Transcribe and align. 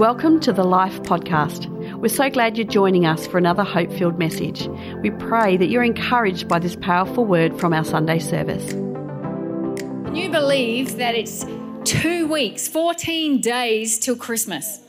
Welcome 0.00 0.40
to 0.40 0.52
the 0.54 0.64
Life 0.64 1.02
Podcast. 1.02 1.66
We're 1.98 2.08
so 2.08 2.30
glad 2.30 2.56
you're 2.56 2.66
joining 2.66 3.04
us 3.04 3.26
for 3.26 3.36
another 3.36 3.62
hope 3.62 3.92
filled 3.92 4.18
message. 4.18 4.66
We 5.02 5.10
pray 5.10 5.58
that 5.58 5.66
you're 5.66 5.82
encouraged 5.82 6.48
by 6.48 6.58
this 6.58 6.74
powerful 6.74 7.26
word 7.26 7.60
from 7.60 7.74
our 7.74 7.84
Sunday 7.84 8.18
service. 8.18 8.72
Can 8.72 10.16
you 10.16 10.30
believe 10.30 10.96
that 10.96 11.14
it's 11.14 11.44
two 11.84 12.26
weeks, 12.28 12.66
14 12.66 13.42
days 13.42 13.98
till 13.98 14.16
Christmas? 14.16 14.80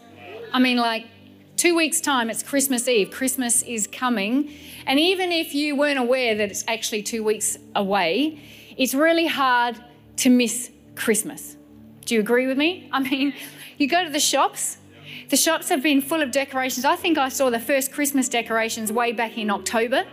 I 0.54 0.60
mean, 0.60 0.78
like 0.78 1.08
two 1.58 1.76
weeks' 1.76 2.00
time, 2.00 2.30
it's 2.30 2.42
Christmas 2.42 2.88
Eve. 2.88 3.12
Christmas 3.12 3.64
is 3.64 3.88
coming. 3.88 4.50
And 4.86 4.98
even 4.98 5.34
if 5.34 5.54
you 5.54 5.76
weren't 5.76 6.00
aware 6.00 6.36
that 6.36 6.52
it's 6.52 6.64
actually 6.70 7.04
two 7.04 7.22
weeks 7.22 7.58
away, 7.76 8.40
it's 8.78 8.94
really 8.94 9.28
hard 9.28 9.76
to 10.16 10.30
miss 10.30 10.72
Christmas. 10.96 11.58
Do 12.06 12.16
you 12.16 12.22
agree 12.22 12.48
with 12.48 12.58
me? 12.58 12.88
I 12.94 13.02
mean, 13.02 13.34
you 13.78 13.90
go 13.90 14.06
to 14.06 14.10
the 14.10 14.18
shops, 14.22 14.78
the 15.30 15.38
shops 15.38 15.70
have 15.70 15.82
been 15.82 16.02
full 16.02 16.22
of 16.22 16.32
decorations. 16.32 16.86
I 16.86 16.96
think 16.96 17.18
I 17.18 17.30
saw 17.30 17.50
the 17.50 17.60
first 17.60 17.92
Christmas 17.92 18.30
decorations 18.30 18.92
way 18.92 19.12
back 19.12 19.38
in 19.38 19.50
October. 19.50 20.06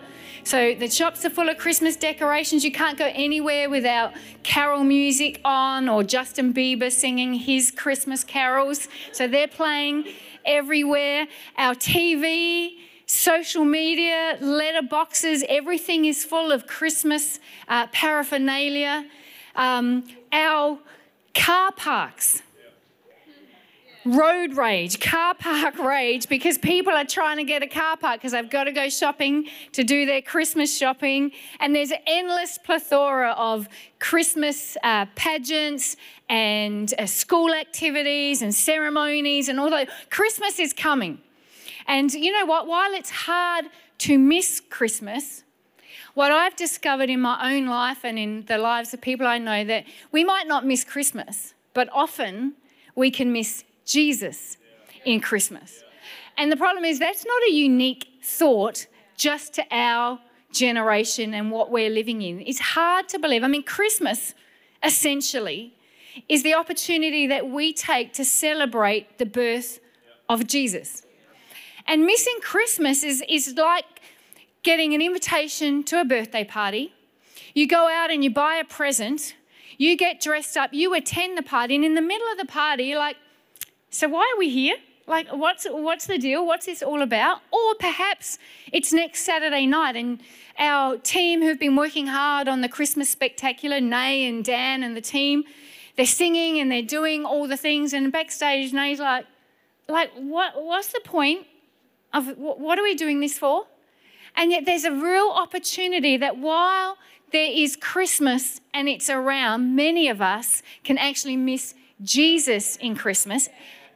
So 0.44 0.74
the 0.74 0.88
shops 0.88 1.24
are 1.24 1.30
full 1.30 1.48
of 1.48 1.58
Christmas 1.58 1.96
decorations. 1.96 2.64
You 2.64 2.72
can't 2.72 2.96
go 2.96 3.10
anywhere 3.12 3.68
without 3.68 4.14
carol 4.42 4.84
music 4.84 5.40
on 5.44 5.88
or 5.88 6.02
Justin 6.02 6.54
Bieber 6.54 6.90
singing 6.90 7.34
his 7.34 7.70
Christmas 7.70 8.24
carols. 8.24 8.88
So 9.12 9.28
they're 9.28 9.48
playing 9.48 10.06
everywhere. 10.46 11.26
Our 11.56 11.74
TV, 11.74 12.76
social 13.06 13.64
media, 13.64 14.38
letterboxes, 14.40 15.44
everything 15.48 16.04
is 16.06 16.24
full 16.24 16.52
of 16.52 16.66
Christmas 16.66 17.40
uh, 17.68 17.86
paraphernalia. 17.88 19.06
Um, 19.54 20.04
our 20.32 20.78
car 21.34 21.72
parks 21.72 22.42
road 24.04 24.56
rage, 24.56 25.00
car 25.00 25.34
park 25.34 25.78
rage, 25.78 26.28
because 26.28 26.58
people 26.58 26.92
are 26.92 27.04
trying 27.04 27.36
to 27.38 27.44
get 27.44 27.62
a 27.62 27.66
car 27.66 27.96
park 27.96 28.20
because 28.20 28.32
they've 28.32 28.50
got 28.50 28.64
to 28.64 28.72
go 28.72 28.88
shopping 28.88 29.48
to 29.72 29.84
do 29.84 30.06
their 30.06 30.22
Christmas 30.22 30.76
shopping. 30.76 31.32
And 31.60 31.74
there's 31.74 31.90
an 31.90 31.98
endless 32.06 32.58
plethora 32.58 33.32
of 33.32 33.68
Christmas 33.98 34.76
uh, 34.82 35.06
pageants 35.14 35.96
and 36.28 36.92
uh, 36.98 37.06
school 37.06 37.52
activities 37.52 38.42
and 38.42 38.54
ceremonies 38.54 39.48
and 39.48 39.58
all 39.58 39.70
that. 39.70 39.88
Christmas 40.10 40.58
is 40.58 40.72
coming. 40.72 41.20
And 41.86 42.12
you 42.12 42.32
know 42.32 42.46
what? 42.46 42.66
While 42.66 42.92
it's 42.92 43.10
hard 43.10 43.66
to 43.98 44.18
miss 44.18 44.60
Christmas, 44.60 45.42
what 46.14 46.32
I've 46.32 46.56
discovered 46.56 47.10
in 47.10 47.20
my 47.20 47.54
own 47.54 47.66
life 47.66 48.04
and 48.04 48.18
in 48.18 48.44
the 48.46 48.58
lives 48.58 48.92
of 48.92 49.00
people 49.00 49.26
I 49.26 49.38
know 49.38 49.64
that 49.64 49.84
we 50.12 50.24
might 50.24 50.46
not 50.46 50.66
miss 50.66 50.84
Christmas, 50.84 51.54
but 51.74 51.88
often 51.92 52.54
we 52.94 53.10
can 53.10 53.32
miss 53.32 53.64
Jesus 53.88 54.56
in 55.04 55.20
Christmas. 55.20 55.82
And 56.36 56.52
the 56.52 56.56
problem 56.56 56.84
is, 56.84 56.98
that's 56.98 57.26
not 57.26 57.42
a 57.48 57.52
unique 57.52 58.06
thought 58.22 58.86
just 59.16 59.54
to 59.54 59.64
our 59.70 60.20
generation 60.52 61.34
and 61.34 61.50
what 61.50 61.70
we're 61.70 61.90
living 61.90 62.22
in. 62.22 62.40
It's 62.40 62.60
hard 62.60 63.08
to 63.10 63.18
believe. 63.18 63.42
I 63.42 63.48
mean, 63.48 63.64
Christmas 63.64 64.34
essentially 64.82 65.74
is 66.28 66.42
the 66.42 66.54
opportunity 66.54 67.26
that 67.26 67.48
we 67.48 67.72
take 67.72 68.12
to 68.14 68.24
celebrate 68.24 69.18
the 69.18 69.26
birth 69.26 69.80
of 70.28 70.46
Jesus. 70.46 71.04
And 71.86 72.04
missing 72.04 72.38
Christmas 72.42 73.02
is, 73.02 73.24
is 73.28 73.54
like 73.56 73.86
getting 74.62 74.94
an 74.94 75.02
invitation 75.02 75.82
to 75.84 76.00
a 76.00 76.04
birthday 76.04 76.44
party. 76.44 76.92
You 77.54 77.66
go 77.66 77.88
out 77.88 78.10
and 78.10 78.22
you 78.22 78.30
buy 78.30 78.56
a 78.56 78.64
present, 78.64 79.34
you 79.78 79.96
get 79.96 80.20
dressed 80.20 80.56
up, 80.56 80.72
you 80.72 80.94
attend 80.94 81.38
the 81.38 81.42
party, 81.42 81.74
and 81.74 81.84
in 81.84 81.94
the 81.94 82.02
middle 82.02 82.30
of 82.30 82.38
the 82.38 82.44
party, 82.44 82.84
you're 82.84 82.98
like, 82.98 83.16
so 83.90 84.08
why 84.08 84.32
are 84.34 84.38
we 84.38 84.50
here? 84.50 84.76
Like, 85.06 85.28
what's, 85.28 85.66
what's 85.68 86.06
the 86.06 86.18
deal? 86.18 86.46
What's 86.46 86.66
this 86.66 86.82
all 86.82 87.00
about? 87.00 87.40
Or 87.50 87.74
perhaps 87.80 88.38
it's 88.72 88.92
next 88.92 89.22
Saturday 89.22 89.66
night 89.66 89.96
and 89.96 90.20
our 90.58 90.98
team 90.98 91.40
who've 91.40 91.58
been 91.58 91.76
working 91.76 92.08
hard 92.08 92.46
on 92.46 92.60
the 92.60 92.68
Christmas 92.68 93.08
spectacular, 93.08 93.80
Nay 93.80 94.28
and 94.28 94.44
Dan 94.44 94.82
and 94.82 94.94
the 94.94 95.00
team, 95.00 95.44
they're 95.96 96.04
singing 96.04 96.60
and 96.60 96.70
they're 96.70 96.82
doing 96.82 97.24
all 97.24 97.48
the 97.48 97.56
things. 97.56 97.94
And 97.94 98.12
backstage, 98.12 98.72
Nay's 98.74 99.00
like, 99.00 99.24
like 99.88 100.12
what, 100.12 100.62
what's 100.62 100.88
the 100.88 101.00
point 101.00 101.46
of 102.12 102.36
what 102.36 102.78
are 102.78 102.82
we 102.82 102.94
doing 102.94 103.20
this 103.20 103.38
for? 103.38 103.66
And 104.36 104.50
yet 104.50 104.66
there's 104.66 104.84
a 104.84 104.92
real 104.92 105.30
opportunity 105.30 106.18
that 106.18 106.36
while 106.36 106.98
there 107.32 107.50
is 107.50 107.76
Christmas 107.76 108.60
and 108.74 108.88
it's 108.88 109.08
around, 109.08 109.74
many 109.74 110.08
of 110.08 110.20
us 110.20 110.62
can 110.84 110.98
actually 110.98 111.36
miss 111.36 111.74
Jesus 112.02 112.76
in 112.76 112.94
Christmas 112.94 113.48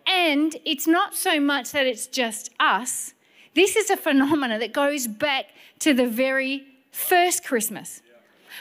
and 0.06 0.56
it's 0.64 0.86
not 0.86 1.14
so 1.14 1.40
much 1.40 1.72
that 1.72 1.86
it's 1.86 2.06
just 2.06 2.50
us. 2.60 3.14
This 3.54 3.76
is 3.76 3.90
a 3.90 3.96
phenomenon 3.96 4.60
that 4.60 4.72
goes 4.72 5.06
back 5.06 5.46
to 5.80 5.92
the 5.92 6.06
very 6.06 6.66
first 6.90 7.44
Christmas. 7.44 8.02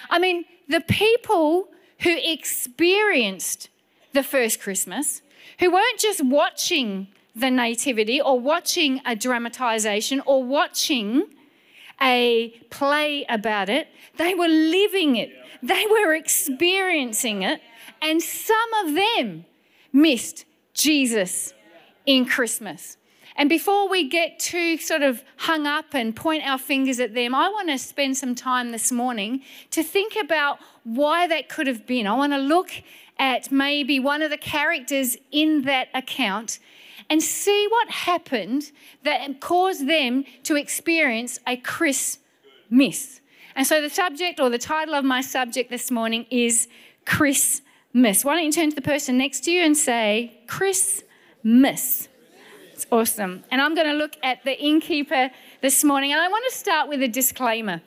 I 0.09 0.19
mean, 0.19 0.45
the 0.67 0.81
people 0.81 1.67
who 1.99 2.17
experienced 2.17 3.69
the 4.13 4.23
first 4.23 4.59
Christmas, 4.59 5.21
who 5.59 5.71
weren't 5.71 5.99
just 5.99 6.23
watching 6.23 7.07
the 7.35 7.49
nativity 7.49 8.19
or 8.19 8.39
watching 8.39 9.01
a 9.05 9.15
dramatization 9.15 10.21
or 10.25 10.43
watching 10.43 11.23
a 12.01 12.49
play 12.69 13.25
about 13.29 13.69
it, 13.69 13.87
they 14.17 14.33
were 14.33 14.47
living 14.47 15.15
it, 15.15 15.31
they 15.61 15.85
were 15.89 16.13
experiencing 16.13 17.43
it, 17.43 17.61
and 18.01 18.21
some 18.21 18.73
of 18.83 18.95
them 18.95 19.45
missed 19.93 20.45
Jesus 20.73 21.53
in 22.05 22.25
Christmas. 22.25 22.97
And 23.35 23.49
before 23.49 23.87
we 23.87 24.09
get 24.09 24.39
too 24.39 24.77
sort 24.77 25.01
of 25.01 25.23
hung 25.37 25.65
up 25.65 25.93
and 25.93 26.15
point 26.15 26.43
our 26.45 26.57
fingers 26.57 26.99
at 26.99 27.13
them, 27.13 27.33
I 27.33 27.49
want 27.49 27.69
to 27.69 27.77
spend 27.77 28.17
some 28.17 28.35
time 28.35 28.71
this 28.71 28.91
morning 28.91 29.41
to 29.71 29.83
think 29.83 30.15
about 30.21 30.59
why 30.83 31.27
that 31.27 31.47
could 31.49 31.67
have 31.67 31.87
been. 31.87 32.07
I 32.07 32.15
want 32.15 32.33
to 32.33 32.37
look 32.37 32.71
at 33.17 33.51
maybe 33.51 33.99
one 33.99 34.21
of 34.21 34.31
the 34.31 34.37
characters 34.37 35.15
in 35.31 35.61
that 35.63 35.87
account 35.93 36.59
and 37.09 37.21
see 37.21 37.67
what 37.69 37.89
happened 37.89 38.71
that 39.03 39.39
caused 39.39 39.87
them 39.87 40.23
to 40.43 40.55
experience 40.55 41.39
a 41.47 41.55
Chris 41.57 42.19
miss. 42.69 43.21
And 43.55 43.67
so 43.67 43.81
the 43.81 43.89
subject 43.89 44.39
or 44.39 44.49
the 44.49 44.57
title 44.57 44.93
of 44.93 45.03
my 45.03 45.21
subject 45.21 45.69
this 45.69 45.91
morning 45.91 46.25
is 46.29 46.67
Chris 47.05 47.61
miss. 47.93 48.23
Why 48.25 48.35
don't 48.35 48.45
you 48.45 48.51
turn 48.51 48.69
to 48.69 48.75
the 48.75 48.81
person 48.81 49.17
next 49.17 49.41
to 49.45 49.51
you 49.51 49.61
and 49.61 49.75
say, 49.75 50.39
Chris 50.47 51.03
miss. 51.43 52.07
It's 52.73 52.87
awesome. 52.91 53.43
And 53.51 53.61
I'm 53.61 53.75
going 53.75 53.87
to 53.87 53.93
look 53.93 54.17
at 54.23 54.43
the 54.43 54.59
innkeeper 54.59 55.31
this 55.61 55.83
morning, 55.83 56.11
and 56.11 56.21
I 56.21 56.27
want 56.27 56.45
to 56.49 56.55
start 56.55 56.89
with 56.89 57.01
a 57.01 57.07
disclaimer. 57.07 57.81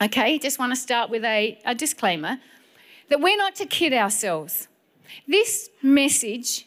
Okay, 0.00 0.38
just 0.38 0.58
want 0.58 0.72
to 0.72 0.76
start 0.76 1.10
with 1.10 1.24
a, 1.24 1.58
a 1.64 1.74
disclaimer 1.74 2.38
that 3.08 3.20
we're 3.20 3.36
not 3.36 3.54
to 3.56 3.66
kid 3.66 3.92
ourselves. 3.92 4.68
This 5.28 5.68
message 5.82 6.66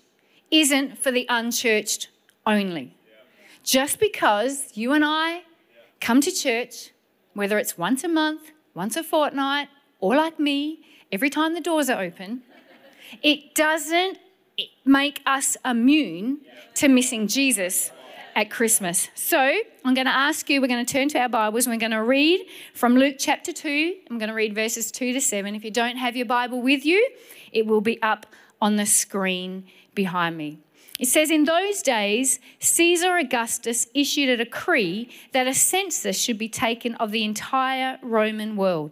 isn't 0.52 0.98
for 0.98 1.12
the 1.12 1.26
unchurched 1.28 2.10
only. 2.46 2.96
Just 3.64 4.00
because 4.00 4.70
you 4.78 4.94
and 4.94 5.04
I 5.04 5.44
come 6.00 6.22
to 6.22 6.32
church, 6.32 6.92
whether 7.34 7.58
it's 7.58 7.78
once 7.78 8.04
a 8.04 8.08
month, 8.08 8.52
once 8.76 8.96
a 8.96 9.04
fortnight, 9.04 9.70
or 10.00 10.16
like 10.16 10.40
me, 10.40 10.82
every 11.12 11.32
time 11.32 11.56
the 11.56 11.62
doors 11.62 11.90
are 11.90 12.02
open, 12.02 12.44
it 13.22 13.56
doesn't 13.56 14.20
make 14.86 15.22
us 15.26 15.58
immune 15.66 16.42
to 16.76 16.88
missing 16.88 17.28
Jesus 17.28 17.92
at 18.36 18.50
Christmas. 18.50 19.10
So 19.16 19.40
I'm 19.40 19.94
going 19.94 20.08
to 20.08 20.16
ask 20.16 20.50
you, 20.50 20.62
we're 20.62 20.68
going 20.68 20.86
to 20.86 20.92
turn 20.92 21.08
to 21.10 21.20
our 21.20 21.30
Bibles 21.30 21.66
and 21.66 21.74
we're 21.74 21.80
going 21.80 21.92
to 21.92 22.04
read 22.04 22.46
from 22.74 22.96
Luke 22.96 23.16
chapter 23.18 23.54
2. 23.54 23.96
I'm 24.10 24.18
going 24.18 24.30
to 24.30 24.36
read 24.36 24.54
verses 24.54 24.92
2 24.92 25.14
to 25.14 25.22
7. 25.22 25.56
If 25.56 25.64
you 25.64 25.72
don't 25.72 25.98
have 25.98 26.16
your 26.16 26.26
Bible 26.26 26.62
with 26.62 26.86
you, 26.86 27.10
it 27.52 27.66
will 27.66 27.82
be 27.82 28.02
up 28.02 28.26
on 28.62 28.76
the 28.76 28.86
screen 28.86 29.66
behind 29.94 30.38
me. 30.38 30.60
It 31.00 31.08
says, 31.08 31.30
In 31.30 31.46
those 31.46 31.82
days, 31.82 32.40
Caesar 32.60 33.18
Augustus 33.18 33.88
issued 33.94 34.30
a 34.30 34.38
decree 34.38 35.10
that 35.34 35.48
a 35.48 35.54
census 35.54 36.20
should 36.20 36.38
be 36.38 36.50
taken 36.50 36.96
of 36.96 37.12
the 37.12 37.24
entire 37.24 38.00
Roman 38.02 38.56
world. 38.56 38.92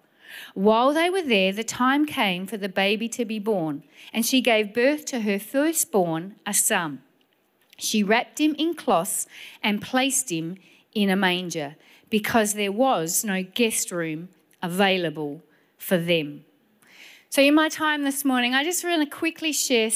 While 0.53 0.93
they 0.93 1.09
were 1.09 1.21
there, 1.21 1.51
the 1.51 1.63
time 1.63 2.05
came 2.05 2.45
for 2.45 2.57
the 2.57 2.69
baby 2.69 3.07
to 3.09 3.25
be 3.25 3.39
born, 3.39 3.83
and 4.13 4.25
she 4.25 4.41
gave 4.41 4.73
birth 4.73 5.05
to 5.05 5.21
her 5.21 5.39
firstborn, 5.39 6.35
a 6.45 6.53
son. 6.53 7.01
She 7.77 8.03
wrapped 8.03 8.39
him 8.39 8.55
in 8.57 8.75
cloths 8.75 9.27
and 9.63 9.81
placed 9.81 10.31
him 10.31 10.57
in 10.93 11.09
a 11.09 11.15
manger 11.15 11.75
because 12.09 12.53
there 12.53 12.71
was 12.71 13.23
no 13.23 13.43
guest 13.43 13.91
room 13.91 14.29
available 14.61 15.41
for 15.77 15.97
them. 15.97 16.45
So, 17.29 17.41
in 17.41 17.55
my 17.55 17.69
time 17.69 18.03
this 18.03 18.25
morning, 18.25 18.53
I 18.53 18.63
just 18.63 18.83
want 18.83 19.01
to 19.01 19.17
quickly 19.17 19.51
share 19.53 19.89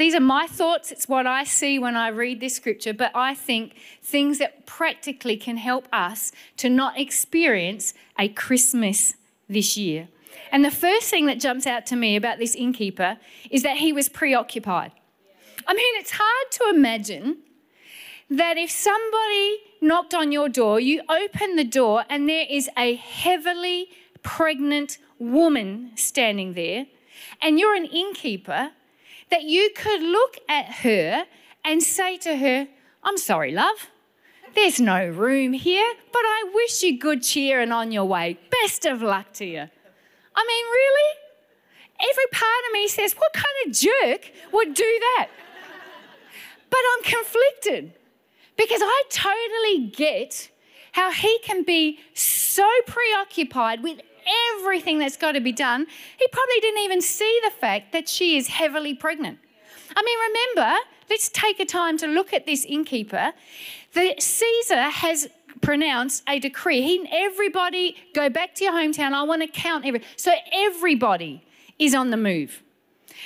these 0.00 0.14
are 0.14 0.20
my 0.20 0.46
thoughts. 0.46 0.90
It's 0.90 1.08
what 1.08 1.26
I 1.26 1.44
see 1.44 1.78
when 1.78 1.94
I 1.94 2.08
read 2.08 2.40
this 2.40 2.56
scripture, 2.56 2.94
but 2.94 3.12
I 3.14 3.34
think 3.34 3.74
things 4.02 4.38
that 4.38 4.64
practically 4.64 5.36
can 5.36 5.58
help 5.58 5.86
us 5.92 6.32
to 6.56 6.70
not 6.70 6.98
experience 6.98 7.92
a 8.18 8.30
Christ-miss 8.30 9.14
this 9.52 9.76
year. 9.76 10.08
And 10.52 10.64
the 10.64 10.70
first 10.70 11.10
thing 11.10 11.26
that 11.26 11.40
jumps 11.40 11.66
out 11.66 11.86
to 11.86 11.96
me 11.96 12.16
about 12.16 12.38
this 12.38 12.54
innkeeper 12.54 13.18
is 13.50 13.62
that 13.62 13.78
he 13.78 13.92
was 13.92 14.08
preoccupied. 14.08 14.92
I 15.66 15.74
mean, 15.74 15.94
it's 15.96 16.12
hard 16.14 16.50
to 16.52 16.70
imagine 16.70 17.38
that 18.28 18.56
if 18.56 18.70
somebody 18.70 19.58
knocked 19.80 20.14
on 20.14 20.32
your 20.32 20.48
door, 20.48 20.80
you 20.80 21.02
open 21.08 21.56
the 21.56 21.64
door 21.64 22.04
and 22.08 22.28
there 22.28 22.46
is 22.48 22.70
a 22.76 22.94
heavily 22.94 23.88
pregnant 24.22 24.98
woman 25.18 25.90
standing 25.96 26.54
there, 26.54 26.86
and 27.42 27.58
you're 27.58 27.74
an 27.74 27.84
innkeeper 27.84 28.70
that 29.30 29.44
you 29.44 29.70
could 29.76 30.02
look 30.02 30.36
at 30.48 30.66
her 30.82 31.26
and 31.64 31.82
say 31.82 32.16
to 32.18 32.36
her, 32.36 32.68
I'm 33.02 33.18
sorry, 33.18 33.52
love. 33.52 33.88
There's 34.54 34.80
no 34.80 35.06
room 35.06 35.52
here, 35.52 35.94
but 36.12 36.22
I 36.22 36.50
wish 36.54 36.82
you 36.82 36.98
good 36.98 37.22
cheer 37.22 37.60
and 37.60 37.72
on 37.72 37.92
your 37.92 38.04
way. 38.04 38.38
Best 38.62 38.84
of 38.84 39.02
luck 39.02 39.32
to 39.34 39.44
you. 39.44 39.60
I 39.60 40.44
mean, 40.46 40.66
really? 40.66 41.16
Every 42.10 42.26
part 42.32 42.64
of 42.68 42.72
me 42.72 42.88
says, 42.88 43.14
What 43.14 43.32
kind 43.32 43.46
of 43.66 43.72
jerk 43.72 44.32
would 44.52 44.74
do 44.74 44.98
that? 45.00 45.28
But 46.70 46.80
I'm 46.92 47.02
conflicted 47.02 47.92
because 48.56 48.80
I 48.82 49.02
totally 49.10 49.88
get 49.88 50.50
how 50.92 51.10
he 51.10 51.38
can 51.42 51.62
be 51.62 51.98
so 52.14 52.68
preoccupied 52.86 53.82
with 53.82 54.00
everything 54.56 54.98
that's 54.98 55.16
got 55.16 55.32
to 55.32 55.40
be 55.40 55.52
done, 55.52 55.86
he 56.18 56.26
probably 56.28 56.60
didn't 56.60 56.80
even 56.80 57.00
see 57.00 57.40
the 57.44 57.50
fact 57.50 57.92
that 57.92 58.08
she 58.08 58.36
is 58.36 58.48
heavily 58.48 58.94
pregnant. 58.94 59.38
I 59.96 60.02
mean, 60.02 60.18
remember, 60.56 60.78
let's 61.08 61.28
take 61.28 61.60
a 61.60 61.64
time 61.64 61.98
to 61.98 62.06
look 62.06 62.32
at 62.32 62.46
this 62.46 62.64
innkeeper. 62.64 63.32
The 63.92 64.14
Caesar 64.18 64.82
has 64.82 65.28
pronounced 65.60 66.22
a 66.28 66.38
decree. 66.38 66.82
He, 66.82 67.08
everybody, 67.10 67.96
go 68.14 68.28
back 68.30 68.54
to 68.56 68.64
your 68.64 68.72
hometown. 68.72 69.12
I 69.12 69.22
want 69.24 69.42
to 69.42 69.48
count 69.48 69.84
every. 69.84 70.02
So 70.16 70.32
everybody 70.52 71.44
is 71.78 71.94
on 71.94 72.10
the 72.10 72.16
move. 72.16 72.62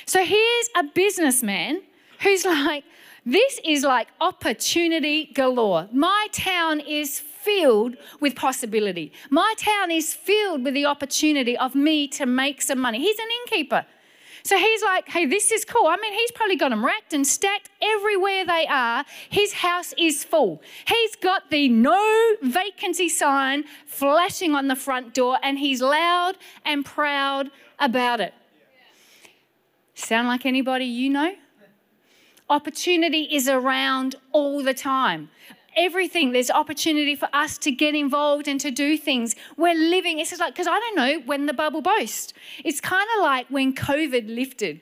So 0.06 0.24
here's 0.24 0.68
a 0.76 0.84
businessman 0.84 1.82
who's 2.20 2.44
like, 2.44 2.84
this 3.26 3.60
is 3.64 3.84
like 3.84 4.08
opportunity 4.20 5.26
galore. 5.34 5.88
My 5.92 6.28
town 6.32 6.80
is 6.80 7.20
filled 7.20 7.96
with 8.20 8.34
possibility. 8.34 9.12
My 9.30 9.54
town 9.56 9.90
is 9.90 10.14
filled 10.14 10.64
with 10.64 10.74
the 10.74 10.86
opportunity 10.86 11.56
of 11.56 11.74
me 11.74 12.08
to 12.08 12.26
make 12.26 12.62
some 12.62 12.80
money. 12.80 12.98
He's 12.98 13.18
an 13.18 13.28
innkeeper. 13.40 13.86
So 14.44 14.58
he's 14.58 14.82
like, 14.82 15.08
hey, 15.08 15.24
this 15.24 15.50
is 15.50 15.64
cool. 15.64 15.86
I 15.86 15.96
mean, 15.96 16.12
he's 16.12 16.30
probably 16.32 16.56
got 16.56 16.68
them 16.68 16.84
racked 16.84 17.14
and 17.14 17.26
stacked 17.26 17.70
everywhere 17.80 18.44
they 18.44 18.66
are. 18.68 19.06
His 19.30 19.54
house 19.54 19.94
is 19.96 20.22
full. 20.22 20.60
He's 20.86 21.16
got 21.16 21.50
the 21.50 21.70
no 21.70 22.34
vacancy 22.42 23.08
sign 23.08 23.64
flashing 23.86 24.54
on 24.54 24.68
the 24.68 24.76
front 24.76 25.14
door, 25.14 25.38
and 25.42 25.58
he's 25.58 25.80
loud 25.80 26.36
and 26.62 26.84
proud 26.84 27.50
about 27.78 28.20
it. 28.20 28.34
Sound 29.94 30.28
like 30.28 30.44
anybody 30.44 30.84
you 30.84 31.08
know? 31.08 31.34
Opportunity 32.50 33.22
is 33.22 33.48
around 33.48 34.16
all 34.32 34.62
the 34.62 34.74
time 34.74 35.30
everything. 35.76 36.32
There's 36.32 36.50
opportunity 36.50 37.14
for 37.14 37.28
us 37.32 37.58
to 37.58 37.70
get 37.70 37.94
involved 37.94 38.48
and 38.48 38.60
to 38.60 38.70
do 38.70 38.96
things. 38.96 39.34
We're 39.56 39.74
living, 39.74 40.18
it's 40.18 40.38
like, 40.38 40.54
because 40.54 40.66
I 40.66 40.78
don't 40.78 40.96
know 40.96 41.22
when 41.26 41.46
the 41.46 41.52
bubble 41.52 41.82
burst. 41.82 42.34
It's 42.64 42.80
kind 42.80 43.06
of 43.16 43.22
like 43.22 43.46
when 43.48 43.74
COVID 43.74 44.34
lifted. 44.34 44.80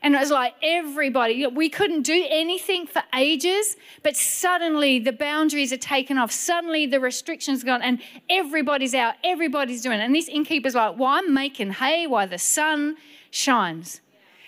And 0.00 0.14
it 0.14 0.20
was 0.20 0.30
like 0.30 0.54
everybody, 0.62 1.44
we 1.48 1.68
couldn't 1.68 2.02
do 2.02 2.24
anything 2.30 2.86
for 2.86 3.02
ages, 3.14 3.76
but 4.04 4.16
suddenly 4.16 5.00
the 5.00 5.12
boundaries 5.12 5.72
are 5.72 5.76
taken 5.76 6.18
off. 6.18 6.30
Suddenly 6.30 6.86
the 6.86 7.00
restrictions 7.00 7.64
gone, 7.64 7.82
and 7.82 8.00
everybody's 8.30 8.94
out, 8.94 9.14
everybody's 9.24 9.82
doing 9.82 9.98
it. 9.98 10.04
And 10.04 10.14
this 10.14 10.28
innkeeper's 10.28 10.76
like, 10.76 10.96
well, 10.98 11.10
I'm 11.10 11.34
making 11.34 11.72
hay 11.72 12.06
while 12.06 12.28
the 12.28 12.38
sun 12.38 12.96
shines. 13.30 14.00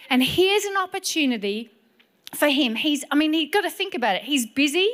And 0.08 0.22
here's 0.22 0.64
an 0.64 0.76
opportunity 0.76 1.70
for 2.32 2.48
him. 2.48 2.76
He's, 2.76 3.04
I 3.10 3.16
mean, 3.16 3.32
he's 3.32 3.50
got 3.50 3.62
to 3.62 3.70
think 3.70 3.94
about 3.94 4.14
it. 4.14 4.22
He's 4.22 4.46
busy, 4.46 4.88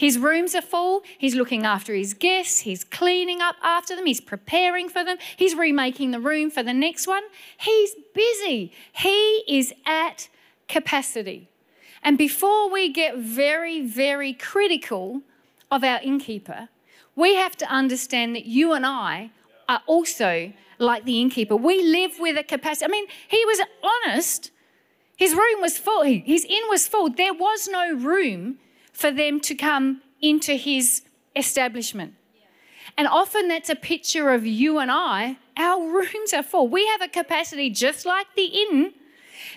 his 0.00 0.16
rooms 0.16 0.54
are 0.54 0.62
full. 0.62 1.02
He's 1.18 1.34
looking 1.34 1.66
after 1.66 1.94
his 1.94 2.14
guests. 2.14 2.60
He's 2.60 2.84
cleaning 2.84 3.42
up 3.42 3.56
after 3.62 3.94
them. 3.94 4.06
He's 4.06 4.18
preparing 4.18 4.88
for 4.88 5.04
them. 5.04 5.18
He's 5.36 5.54
remaking 5.54 6.10
the 6.10 6.20
room 6.20 6.50
for 6.50 6.62
the 6.62 6.72
next 6.72 7.06
one. 7.06 7.22
He's 7.58 7.90
busy. 8.14 8.72
He 8.94 9.44
is 9.46 9.74
at 9.84 10.30
capacity. 10.68 11.50
And 12.02 12.16
before 12.16 12.70
we 12.70 12.90
get 12.90 13.18
very, 13.18 13.82
very 13.82 14.32
critical 14.32 15.20
of 15.70 15.84
our 15.84 16.00
innkeeper, 16.00 16.70
we 17.14 17.34
have 17.34 17.54
to 17.58 17.66
understand 17.66 18.34
that 18.34 18.46
you 18.46 18.72
and 18.72 18.86
I 18.86 19.32
are 19.68 19.82
also 19.86 20.54
like 20.78 21.04
the 21.04 21.20
innkeeper. 21.20 21.56
We 21.56 21.82
live 21.82 22.12
with 22.18 22.38
a 22.38 22.42
capacity. 22.42 22.86
I 22.86 22.88
mean, 22.88 23.06
he 23.28 23.44
was 23.44 23.60
honest. 23.82 24.50
His 25.18 25.34
room 25.34 25.60
was 25.60 25.76
full, 25.76 26.04
his 26.04 26.46
inn 26.46 26.62
was 26.70 26.88
full. 26.88 27.10
There 27.10 27.34
was 27.34 27.68
no 27.68 27.92
room 27.92 28.60
for 29.00 29.10
them 29.10 29.40
to 29.40 29.54
come 29.54 30.02
into 30.20 30.52
his 30.52 31.02
establishment. 31.34 32.12
And 32.98 33.08
often 33.08 33.48
that's 33.48 33.70
a 33.70 33.74
picture 33.74 34.30
of 34.30 34.44
you 34.44 34.78
and 34.78 34.90
I. 34.90 35.38
Our 35.56 35.80
rooms 35.98 36.34
are 36.34 36.42
full. 36.42 36.68
We 36.68 36.86
have 36.86 37.00
a 37.00 37.08
capacity 37.08 37.70
just 37.70 38.04
like 38.04 38.26
the 38.36 38.44
inn 38.44 38.92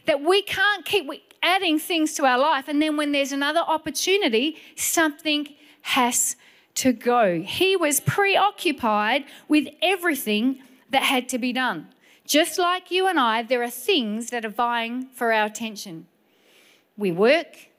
that 0.05 0.21
we 0.21 0.43
can't 0.43 0.85
keep 0.85 1.11
adding 1.41 1.77
things 1.77 2.13
to 2.13 2.25
our 2.25 2.39
life. 2.39 2.69
And 2.69 2.81
then 2.81 2.95
when 2.95 3.11
there's 3.11 3.33
another 3.33 3.59
opportunity, 3.59 4.55
something 4.77 5.49
has 5.81 6.37
to 6.75 6.93
go. 6.93 7.41
He 7.41 7.75
was 7.75 7.99
preoccupied 7.99 9.25
with 9.49 9.67
everything 9.81 10.61
that 10.89 11.03
had 11.03 11.27
to 11.29 11.37
be 11.37 11.51
done. 11.51 11.89
Just 12.25 12.57
like 12.57 12.91
you 12.91 13.07
and 13.07 13.19
I, 13.19 13.43
there 13.43 13.61
are 13.61 13.69
things 13.69 14.29
that 14.29 14.45
are 14.45 14.49
vying 14.49 15.07
for 15.07 15.33
our 15.33 15.47
attention. 15.47 16.07
We 16.95 17.11
work, 17.11 17.72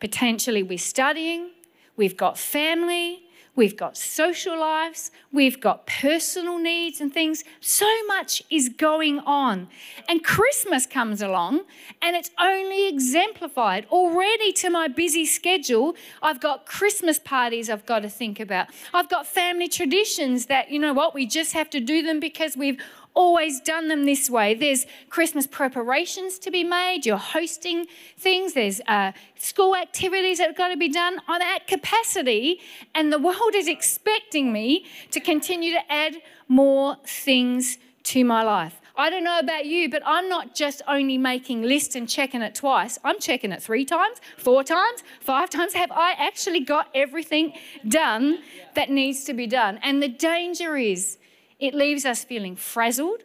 Potentially, 0.00 0.62
we're 0.62 0.78
studying, 0.78 1.50
we've 1.96 2.16
got 2.16 2.38
family, 2.38 3.24
we've 3.54 3.76
got 3.76 3.96
social 3.96 4.58
lives, 4.58 5.10
we've 5.32 5.60
got 5.60 5.86
personal 5.86 6.58
needs 6.58 7.00
and 7.00 7.12
things. 7.12 7.44
So 7.60 7.86
much 8.06 8.42
is 8.50 8.70
going 8.70 9.18
on. 9.20 9.68
And 10.08 10.24
Christmas 10.24 10.86
comes 10.86 11.20
along, 11.20 11.64
and 12.00 12.16
it's 12.16 12.30
only 12.40 12.88
exemplified 12.88 13.86
already 13.90 14.52
to 14.52 14.70
my 14.70 14.88
busy 14.88 15.26
schedule. 15.26 15.94
I've 16.22 16.40
got 16.40 16.64
Christmas 16.64 17.18
parties 17.18 17.68
I've 17.68 17.84
got 17.84 18.00
to 18.00 18.08
think 18.08 18.40
about. 18.40 18.68
I've 18.94 19.10
got 19.10 19.26
family 19.26 19.68
traditions 19.68 20.46
that, 20.46 20.70
you 20.70 20.78
know 20.78 20.94
what, 20.94 21.14
we 21.14 21.26
just 21.26 21.52
have 21.52 21.68
to 21.70 21.80
do 21.80 22.02
them 22.02 22.20
because 22.20 22.56
we've 22.56 22.80
always 23.14 23.60
done 23.60 23.88
them 23.88 24.04
this 24.04 24.30
way. 24.30 24.54
There's 24.54 24.86
Christmas 25.08 25.46
preparations 25.46 26.38
to 26.40 26.50
be 26.50 26.64
made, 26.64 27.06
you're 27.06 27.16
hosting 27.16 27.86
things, 28.16 28.54
there's 28.54 28.80
uh, 28.86 29.12
school 29.38 29.76
activities 29.76 30.38
that 30.38 30.48
have 30.48 30.56
got 30.56 30.68
to 30.68 30.76
be 30.76 30.88
done 30.88 31.20
I'm 31.28 31.42
at 31.42 31.66
capacity, 31.66 32.60
and 32.94 33.12
the 33.12 33.18
world 33.18 33.54
is 33.54 33.68
expecting 33.68 34.52
me 34.52 34.86
to 35.10 35.20
continue 35.20 35.72
to 35.72 35.92
add 35.92 36.16
more 36.48 36.96
things 37.06 37.78
to 38.04 38.24
my 38.24 38.42
life. 38.42 38.80
I 38.96 39.08
don't 39.08 39.24
know 39.24 39.38
about 39.38 39.64
you, 39.64 39.88
but 39.88 40.02
I'm 40.04 40.28
not 40.28 40.54
just 40.54 40.82
only 40.86 41.16
making 41.16 41.62
lists 41.62 41.94
and 41.94 42.06
checking 42.06 42.42
it 42.42 42.54
twice. 42.54 42.98
I'm 43.02 43.18
checking 43.18 43.50
it 43.50 43.62
three 43.62 43.86
times, 43.86 44.20
four 44.36 44.62
times, 44.62 45.02
five 45.20 45.48
times. 45.48 45.72
Have 45.72 45.90
I 45.90 46.12
actually 46.12 46.60
got 46.60 46.88
everything 46.94 47.54
done 47.88 48.40
that 48.74 48.90
needs 48.90 49.24
to 49.24 49.32
be 49.32 49.46
done? 49.46 49.78
And 49.82 50.02
the 50.02 50.08
danger 50.08 50.76
is 50.76 51.16
it 51.60 51.74
leaves 51.74 52.04
us 52.04 52.24
feeling 52.24 52.56
frazzled. 52.56 53.22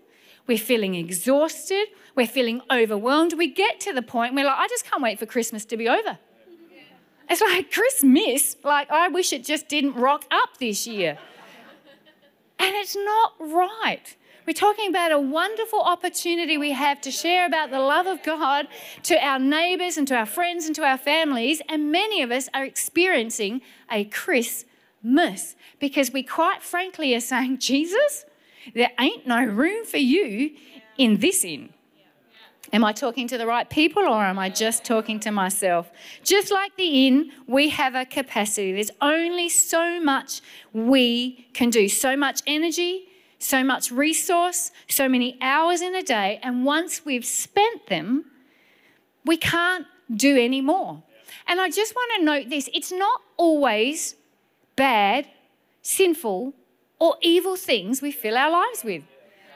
We're 0.48 0.58
feeling 0.58 0.94
exhausted. 0.96 1.88
We're 2.16 2.28
feeling 2.28 2.62
overwhelmed. 2.72 3.34
We 3.34 3.48
get 3.48 3.80
to 3.82 3.94
the 3.94 4.02
point 4.02 4.36
where, 4.36 4.46
like, 4.46 4.58
I 4.58 4.68
just 4.68 4.86
can't 4.86 5.02
wait 5.02 5.18
for 5.18 5.26
Christmas 5.26 5.66
to 5.66 5.78
be 5.78 5.90
over. 5.90 6.20
It's 7.28 7.42
like 7.42 7.72
Christmas, 7.72 8.56
like, 8.64 8.92
I 8.92 9.08
wish 9.08 9.34
it 9.34 9.44
just 9.44 9.68
didn't 9.68 9.96
rock 9.96 10.26
up 10.30 10.58
this 10.60 10.86
year. 10.86 11.18
And 12.60 12.76
it's 12.76 12.96
not 12.96 13.34
right. 13.40 14.16
We're 14.46 14.54
talking 14.54 14.90
about 14.90 15.12
a 15.12 15.20
wonderful 15.20 15.82
opportunity 15.82 16.56
we 16.56 16.74
have 16.74 17.02
to 17.02 17.10
share 17.10 17.48
about 17.48 17.72
the 17.72 17.80
love 17.80 18.06
of 18.06 18.22
God 18.22 18.68
to 19.04 19.16
our 19.18 19.40
neighbors 19.40 19.98
and 19.98 20.08
to 20.10 20.16
our 20.16 20.28
friends 20.28 20.68
and 20.68 20.76
to 20.76 20.84
our 20.84 21.00
families. 21.00 21.64
And 21.68 21.92
many 21.92 22.22
of 22.22 22.30
us 22.30 22.48
are 22.54 22.64
experiencing 22.64 23.62
a 23.92 24.06
Christ-miss 24.06 25.55
because 25.80 26.12
we 26.12 26.24
quite 26.24 26.62
frankly 26.62 27.14
are 27.16 27.20
saying, 27.20 27.58
Jesus, 27.60 28.26
there 28.74 28.92
ain't 29.00 29.28
no 29.28 29.44
room 29.44 29.86
for 29.86 29.98
you 29.98 30.52
in 30.98 31.20
this 31.20 31.44
inn. 31.44 31.70
Am 32.74 32.84
I 32.84 32.94
talking 32.94 33.28
to 33.28 33.38
the 33.38 33.46
right 33.46 33.70
people 33.70 34.04
or 34.04 34.24
am 34.24 34.40
I 34.40 34.50
just 34.50 34.84
talking 34.84 35.20
to 35.22 35.32
myself? 35.32 35.92
Just 36.24 36.52
like 36.52 36.76
the 36.78 37.08
inn, 37.08 37.32
we 37.48 37.70
have 37.70 37.94
a 37.94 38.06
capacity. 38.06 38.74
There's 38.74 38.92
only 39.02 39.50
so 39.50 40.02
much 40.02 40.42
we 40.74 41.48
can 41.54 41.70
do, 41.70 41.88
so 41.88 42.18
much 42.18 42.42
energy, 42.48 43.08
so 43.38 43.64
much 43.64 43.92
resource, 43.92 44.72
so 44.90 45.08
many 45.08 45.38
hours 45.42 45.82
in 45.82 45.96
a 45.96 46.02
day. 46.02 46.40
And 46.42 46.66
once 46.66 47.06
we've 47.06 47.26
spent 47.26 47.88
them, 47.88 48.26
we 49.24 49.38
can't 49.38 49.86
do 50.14 50.36
any 50.38 50.62
more. 50.62 51.04
And 51.48 51.62
I 51.62 51.70
just 51.70 51.96
want 51.96 52.12
to 52.18 52.26
note 52.26 52.50
this 52.50 52.70
it's 52.74 52.92
not 52.92 53.22
always 53.38 54.16
bad, 54.76 55.28
sinful, 55.86 56.54
or 57.00 57.16
evil 57.22 57.56
things 57.56 58.02
we 58.02 58.12
fill 58.12 58.38
our 58.38 58.50
lives 58.50 58.84
with. 58.84 59.04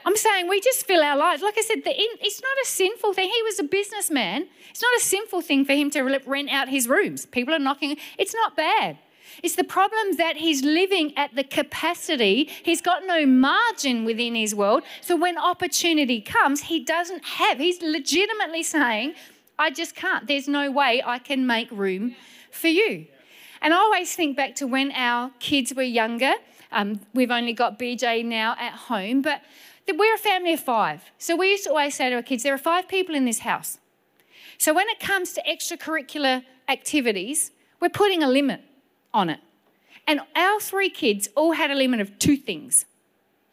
I'm 0.04 0.16
saying 0.16 0.48
we 0.48 0.60
just 0.60 0.86
fill 0.86 1.02
our 1.02 1.16
lives. 1.16 1.42
Like 1.42 1.58
I 1.58 1.62
said, 1.62 1.82
the, 1.84 1.92
it's 1.96 2.40
not 2.40 2.56
a 2.62 2.66
sinful 2.66 3.14
thing. 3.14 3.28
He 3.28 3.42
was 3.42 3.58
a 3.58 3.64
businessman. 3.64 4.46
It's 4.70 4.80
not 4.80 4.96
a 4.96 5.00
sinful 5.00 5.42
thing 5.42 5.64
for 5.64 5.72
him 5.72 5.90
to 5.90 6.02
rent 6.02 6.50
out 6.50 6.68
his 6.68 6.88
rooms. 6.88 7.26
People 7.26 7.52
are 7.52 7.58
knocking. 7.58 7.96
It's 8.16 8.34
not 8.34 8.56
bad. 8.56 8.98
It's 9.42 9.56
the 9.56 9.64
problem 9.64 10.16
that 10.16 10.36
he's 10.36 10.62
living 10.62 11.16
at 11.16 11.34
the 11.34 11.44
capacity. 11.44 12.48
He's 12.62 12.80
got 12.80 13.04
no 13.06 13.26
margin 13.26 14.04
within 14.04 14.34
his 14.34 14.54
world. 14.54 14.84
So 15.00 15.16
when 15.16 15.36
opportunity 15.36 16.20
comes, 16.20 16.62
he 16.62 16.80
doesn't 16.80 17.24
have. 17.24 17.58
He's 17.58 17.82
legitimately 17.82 18.62
saying, 18.62 19.14
I 19.58 19.70
just 19.70 19.94
can't. 19.94 20.26
There's 20.26 20.48
no 20.48 20.70
way 20.70 21.02
I 21.04 21.18
can 21.18 21.46
make 21.46 21.70
room 21.72 22.14
for 22.50 22.68
you. 22.68 23.06
And 23.62 23.74
I 23.74 23.76
always 23.76 24.14
think 24.14 24.36
back 24.36 24.54
to 24.56 24.66
when 24.66 24.90
our 24.92 25.30
kids 25.38 25.74
were 25.74 25.82
younger. 25.82 26.32
Um, 26.72 27.00
we've 27.14 27.30
only 27.30 27.52
got 27.52 27.78
BJ 27.78 28.24
now 28.24 28.54
at 28.58 28.72
home, 28.72 29.22
but 29.22 29.42
we're 29.88 30.14
a 30.14 30.18
family 30.18 30.52
of 30.52 30.60
five. 30.60 31.02
So 31.18 31.36
we 31.36 31.50
used 31.50 31.64
to 31.64 31.70
always 31.70 31.94
say 31.94 32.10
to 32.10 32.16
our 32.16 32.22
kids, 32.22 32.42
there 32.42 32.54
are 32.54 32.58
five 32.58 32.88
people 32.88 33.14
in 33.14 33.24
this 33.24 33.40
house. 33.40 33.78
So 34.58 34.72
when 34.72 34.88
it 34.88 35.00
comes 35.00 35.32
to 35.34 35.42
extracurricular 35.42 36.44
activities, 36.68 37.50
we're 37.80 37.88
putting 37.88 38.22
a 38.22 38.28
limit 38.28 38.62
on 39.12 39.30
it. 39.30 39.40
And 40.06 40.20
our 40.34 40.60
three 40.60 40.90
kids 40.90 41.28
all 41.36 41.52
had 41.52 41.70
a 41.70 41.74
limit 41.74 42.00
of 42.00 42.18
two 42.18 42.36
things. 42.36 42.84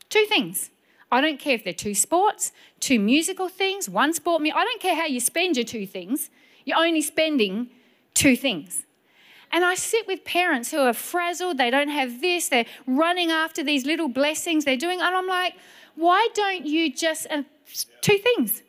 Two 0.09 0.25
things. 0.25 0.69
I 1.11 1.21
don't 1.21 1.39
care 1.39 1.55
if 1.55 1.63
they're 1.63 1.73
two 1.73 1.95
sports, 1.95 2.51
two 2.79 2.99
musical 2.99 3.47
things, 3.47 3.89
one 3.89 4.13
sport. 4.13 4.41
I 4.41 4.63
don't 4.63 4.81
care 4.81 4.95
how 4.95 5.05
you 5.05 5.19
spend 5.19 5.55
your 5.55 5.65
two 5.65 5.87
things. 5.87 6.29
You're 6.65 6.77
only 6.77 7.01
spending 7.01 7.69
two 8.13 8.35
things. 8.35 8.83
And 9.51 9.63
I 9.63 9.75
sit 9.75 10.07
with 10.07 10.23
parents 10.25 10.71
who 10.71 10.79
are 10.79 10.93
frazzled, 10.93 11.57
they 11.57 11.69
don't 11.69 11.89
have 11.89 12.21
this, 12.21 12.49
they're 12.49 12.65
running 12.85 13.31
after 13.31 13.63
these 13.63 13.85
little 13.85 14.09
blessings 14.09 14.65
they're 14.65 14.77
doing. 14.77 14.99
And 14.99 15.15
I'm 15.15 15.27
like, 15.27 15.53
why 15.95 16.27
don't 16.33 16.65
you 16.65 16.93
just, 16.93 17.27
uh, 17.29 17.43
two 18.01 18.17
things? 18.17 18.61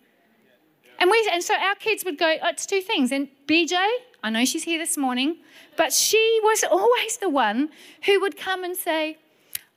And, 1.00 1.10
we, 1.10 1.28
and 1.32 1.42
so 1.42 1.54
our 1.54 1.74
kids 1.74 2.04
would 2.04 2.18
go, 2.18 2.36
oh, 2.42 2.48
it's 2.48 2.66
two 2.66 2.80
things. 2.80 3.12
And 3.12 3.28
BJ, 3.46 3.76
I 4.22 4.30
know 4.30 4.44
she's 4.44 4.64
here 4.64 4.78
this 4.78 4.96
morning, 4.96 5.38
but 5.76 5.92
she 5.92 6.40
was 6.42 6.64
always 6.70 7.18
the 7.18 7.28
one 7.28 7.70
who 8.04 8.20
would 8.20 8.36
come 8.36 8.64
and 8.64 8.76
say, 8.76 9.18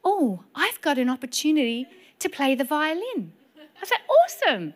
Oh, 0.03 0.43
I've 0.55 0.81
got 0.81 0.97
an 0.97 1.09
opportunity 1.09 1.85
to 2.19 2.27
play 2.27 2.55
the 2.55 2.63
violin. 2.63 3.33
I 3.81 3.85
said, 3.85 3.99
Awesome. 4.09 4.73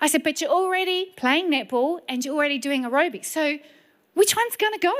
I 0.00 0.06
said, 0.06 0.22
But 0.22 0.40
you're 0.40 0.50
already 0.50 1.12
playing 1.16 1.50
netball 1.50 2.00
and 2.08 2.24
you're 2.24 2.34
already 2.34 2.58
doing 2.58 2.84
aerobics. 2.84 3.26
So 3.26 3.58
which 4.14 4.36
one's 4.36 4.56
going 4.56 4.74
to 4.74 4.78
go? 4.78 4.94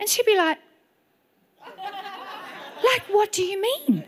And 0.00 0.08
she'd 0.08 0.26
be 0.26 0.36
like, 0.36 0.58
Like, 2.82 3.02
what 3.10 3.30
do 3.30 3.44
you 3.44 3.60
mean? 3.60 4.04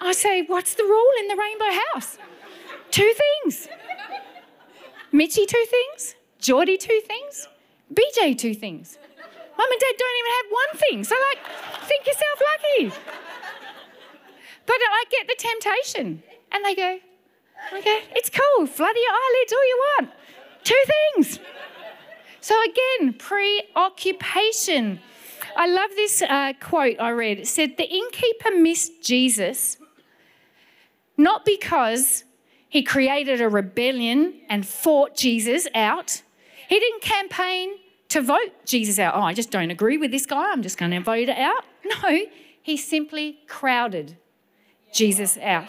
I 0.00 0.12
say, 0.12 0.42
What's 0.42 0.74
the 0.74 0.84
rule 0.84 1.10
in 1.20 1.28
the 1.28 1.36
Rainbow 1.36 1.80
House? 1.94 2.18
Two 2.90 3.12
things. 3.22 3.68
Mitchie, 5.12 5.46
two 5.46 5.64
things. 5.68 6.14
Geordie, 6.38 6.76
two 6.76 7.00
things. 7.06 7.48
BJ, 7.92 8.36
two 8.36 8.54
things. 8.54 8.98
Mum 9.58 9.70
and 9.70 9.80
Dad 9.80 9.94
don't 9.98 10.18
even 10.18 10.32
have 10.38 10.46
one 10.50 10.78
thing. 10.78 11.04
So, 11.04 11.14
like, 11.30 11.44
think 11.86 12.06
yourself 12.06 12.42
lucky. 12.52 13.02
But 14.66 14.76
I 14.76 15.04
get 15.10 15.26
the 15.26 15.36
temptation. 15.38 16.22
And 16.52 16.64
they 16.64 16.74
go, 16.74 16.98
okay, 17.74 18.04
it's 18.12 18.30
cool. 18.30 18.66
Flutter 18.66 18.98
your 18.98 19.12
eyelids 19.12 19.52
all 19.52 19.68
you 19.68 19.84
want. 19.96 20.10
Two 20.64 20.84
things. 20.86 21.38
So, 22.42 22.54
again, 22.64 23.14
preoccupation. 23.14 25.00
I 25.56 25.66
love 25.66 25.90
this 25.96 26.20
uh, 26.20 26.52
quote 26.60 27.00
I 27.00 27.10
read. 27.10 27.38
It 27.38 27.46
said, 27.46 27.78
The 27.78 27.88
innkeeper 27.88 28.50
missed 28.56 29.02
Jesus 29.02 29.78
not 31.16 31.44
because 31.44 32.24
he 32.68 32.82
created 32.82 33.40
a 33.40 33.48
rebellion 33.48 34.40
and 34.48 34.66
fought 34.66 35.16
Jesus 35.16 35.68
out, 35.74 36.22
he 36.68 36.78
didn't 36.78 37.02
campaign 37.02 37.74
to 38.08 38.20
vote 38.20 38.66
Jesus 38.66 38.98
out. 38.98 39.14
Oh, 39.14 39.20
I 39.20 39.34
just 39.34 39.50
don't 39.50 39.70
agree 39.70 39.98
with 39.98 40.10
this 40.10 40.26
guy. 40.26 40.50
I'm 40.50 40.62
just 40.62 40.78
going 40.78 40.90
to 40.90 41.00
vote 41.00 41.28
it 41.28 41.38
out. 41.38 41.64
No, 41.84 42.26
he 42.62 42.76
simply 42.76 43.40
crowded 43.48 44.16
Jesus 44.92 45.36
out. 45.38 45.66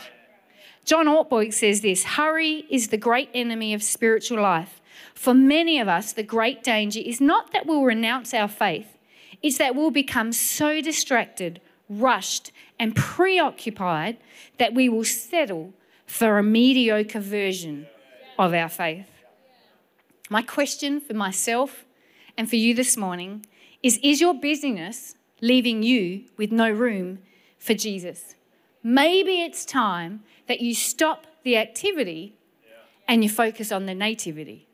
John 0.86 1.08
Ortberg 1.08 1.52
says 1.52 1.82
this 1.82 2.04
hurry 2.04 2.66
is 2.70 2.90
the 2.90 2.98
great 2.98 3.32
enemy 3.34 3.74
of 3.74 3.82
spiritual 3.82 4.40
life. 4.40 4.80
For 5.24 5.34
many 5.34 5.80
of 5.80 5.88
us, 5.88 6.12
the 6.12 6.22
great 6.22 6.66
danger 6.66 7.00
is 7.00 7.22
not 7.22 7.54
that 7.54 7.66
we'll 7.66 7.84
renounce 7.84 8.34
our 8.34 8.50
faith, 8.50 8.98
it's 9.42 9.58
that 9.58 9.74
we'll 9.74 9.90
become 9.90 10.34
so 10.34 10.82
distracted, 10.82 11.62
rushed, 11.88 12.52
and 12.78 12.94
preoccupied 12.94 14.18
that 14.58 14.74
we 14.74 14.90
will 14.90 15.06
settle 15.06 15.72
for 16.06 16.38
a 16.38 16.44
mediocre 16.44 17.22
version 17.22 17.88
of 18.38 18.54
our 18.54 18.68
faith. 18.68 19.08
My 20.30 20.42
question 20.42 21.00
for 21.00 21.14
myself 21.14 21.86
and 22.38 22.50
for 22.50 22.58
you 22.58 22.76
this 22.76 22.98
morning 22.98 23.46
is 23.82 24.02
Is 24.04 24.20
your 24.20 24.34
busyness 24.34 25.16
leaving 25.40 25.84
you 25.84 26.26
with 26.36 26.52
no 26.52 26.70
room 26.70 27.20
for 27.58 27.74
Jesus? 27.74 28.36
Maybe 28.84 29.42
it's 29.42 29.64
time 29.64 30.24
that 30.48 30.60
you 30.60 30.76
stop 30.76 31.28
the 31.44 31.56
activity 31.56 32.36
and 33.08 33.24
you 33.24 33.30
focus 33.30 33.72
on 33.72 33.86
the 33.86 33.96
nativity. 33.96 34.68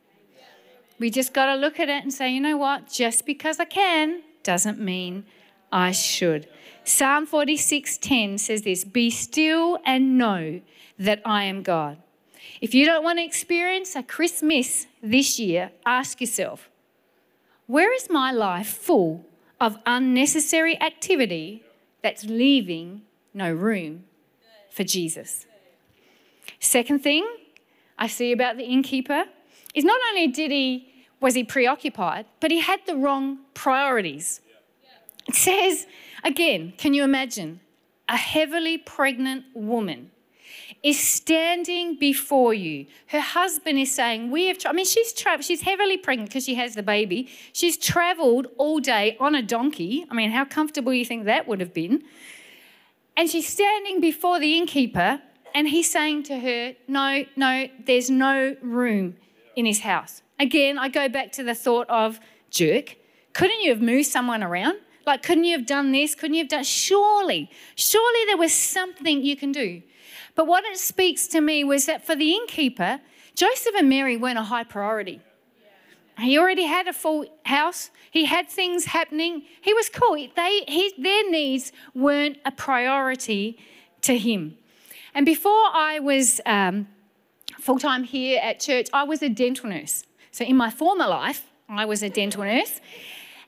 We 1.00 1.08
just 1.10 1.32
got 1.32 1.46
to 1.46 1.54
look 1.54 1.80
at 1.80 1.88
it 1.88 2.02
and 2.04 2.12
say, 2.12 2.30
you 2.30 2.40
know 2.40 2.58
what? 2.58 2.92
Just 2.92 3.24
because 3.24 3.58
I 3.58 3.64
can 3.64 4.22
doesn't 4.42 4.78
mean 4.78 5.24
I 5.72 5.92
should. 5.92 6.46
Psalm 6.84 7.26
46:10 7.26 8.38
says 8.38 8.62
this, 8.62 8.84
"Be 8.84 9.10
still 9.10 9.78
and 9.84 10.18
know 10.18 10.60
that 10.98 11.22
I 11.24 11.44
am 11.44 11.62
God." 11.62 11.96
If 12.60 12.74
you 12.74 12.84
don't 12.84 13.02
want 13.02 13.18
to 13.18 13.24
experience 13.24 13.96
a 13.96 14.02
Christ-miss 14.02 14.86
this 15.02 15.38
year, 15.38 15.70
ask 15.86 16.20
yourself, 16.20 16.68
where 17.66 17.94
is 17.94 18.10
my 18.10 18.30
life 18.30 18.68
full 18.68 19.24
of 19.58 19.78
unnecessary 19.86 20.78
activity 20.82 21.62
that's 22.02 22.24
leaving 22.24 23.02
no 23.32 23.50
room 23.52 24.04
for 24.70 24.84
Jesus? 24.84 25.46
Second 26.58 27.02
thing 27.02 27.26
I 27.98 28.06
see 28.06 28.32
about 28.32 28.56
the 28.58 28.64
innkeeper 28.64 29.24
is 29.74 29.84
not 29.84 30.00
only 30.10 30.26
did 30.26 30.50
he 30.50 30.89
was 31.20 31.34
he 31.34 31.44
preoccupied, 31.44 32.26
but 32.40 32.50
he 32.50 32.60
had 32.60 32.80
the 32.86 32.96
wrong 32.96 33.38
priorities. 33.54 34.40
It 35.28 35.34
says 35.34 35.86
again, 36.24 36.72
can 36.78 36.94
you 36.94 37.04
imagine 37.04 37.60
a 38.08 38.16
heavily 38.16 38.78
pregnant 38.78 39.44
woman 39.54 40.10
is 40.82 40.98
standing 40.98 41.96
before 41.96 42.54
you. 42.54 42.86
Her 43.08 43.20
husband 43.20 43.78
is 43.78 43.92
saying, 43.92 44.30
"We 44.30 44.46
have." 44.46 44.58
Tra-. 44.58 44.70
I 44.70 44.72
mean, 44.72 44.86
she's 44.86 45.12
traveled. 45.12 45.44
She's 45.44 45.62
heavily 45.62 45.96
pregnant 45.96 46.30
because 46.30 46.44
she 46.44 46.54
has 46.54 46.74
the 46.74 46.82
baby. 46.82 47.28
She's 47.52 47.76
travelled 47.76 48.48
all 48.56 48.80
day 48.80 49.16
on 49.20 49.34
a 49.34 49.42
donkey. 49.42 50.06
I 50.10 50.14
mean, 50.14 50.30
how 50.30 50.44
comfortable 50.44 50.92
you 50.92 51.04
think 51.04 51.24
that 51.26 51.46
would 51.46 51.60
have 51.60 51.74
been? 51.74 52.02
And 53.16 53.28
she's 53.28 53.46
standing 53.46 54.00
before 54.00 54.40
the 54.40 54.56
innkeeper, 54.56 55.20
and 55.54 55.68
he's 55.68 55.90
saying 55.90 56.22
to 56.24 56.40
her, 56.40 56.74
"No, 56.88 57.24
no, 57.36 57.68
there's 57.84 58.08
no 58.08 58.56
room 58.62 59.16
in 59.56 59.66
his 59.66 59.80
house." 59.80 60.22
Again, 60.40 60.78
I 60.78 60.88
go 60.88 61.06
back 61.06 61.32
to 61.32 61.44
the 61.44 61.54
thought 61.54 61.88
of 61.90 62.18
jerk. 62.48 62.96
Couldn't 63.34 63.60
you 63.60 63.68
have 63.70 63.82
moved 63.82 64.08
someone 64.08 64.42
around? 64.42 64.78
Like, 65.06 65.22
couldn't 65.22 65.44
you 65.44 65.54
have 65.56 65.66
done 65.66 65.92
this? 65.92 66.14
Couldn't 66.14 66.34
you 66.34 66.42
have 66.42 66.48
done? 66.48 66.64
Surely, 66.64 67.50
surely 67.74 68.26
there 68.26 68.38
was 68.38 68.54
something 68.54 69.22
you 69.22 69.36
can 69.36 69.52
do. 69.52 69.82
But 70.34 70.46
what 70.46 70.64
it 70.64 70.78
speaks 70.78 71.26
to 71.28 71.42
me 71.42 71.62
was 71.62 71.84
that 71.86 72.06
for 72.06 72.16
the 72.16 72.32
innkeeper, 72.32 73.00
Joseph 73.34 73.74
and 73.76 73.90
Mary 73.90 74.16
weren't 74.16 74.38
a 74.38 74.44
high 74.44 74.64
priority. 74.64 75.20
He 76.18 76.38
already 76.38 76.64
had 76.64 76.88
a 76.88 76.92
full 76.94 77.26
house. 77.44 77.90
He 78.10 78.24
had 78.24 78.48
things 78.48 78.86
happening. 78.86 79.42
He 79.60 79.74
was 79.74 79.90
cool. 79.90 80.14
They, 80.14 80.64
his, 80.66 80.94
their 80.96 81.30
needs 81.30 81.70
weren't 81.94 82.38
a 82.46 82.50
priority 82.50 83.58
to 84.02 84.16
him. 84.16 84.56
And 85.14 85.26
before 85.26 85.66
I 85.72 85.98
was 85.98 86.40
um, 86.46 86.88
full 87.58 87.78
time 87.78 88.04
here 88.04 88.40
at 88.42 88.58
church, 88.58 88.88
I 88.92 89.04
was 89.04 89.22
a 89.22 89.28
dental 89.28 89.68
nurse. 89.68 90.04
So 90.30 90.44
in 90.44 90.56
my 90.56 90.70
former 90.70 91.06
life, 91.06 91.46
I 91.68 91.84
was 91.84 92.02
a 92.02 92.08
dental 92.08 92.44
nurse. 92.44 92.80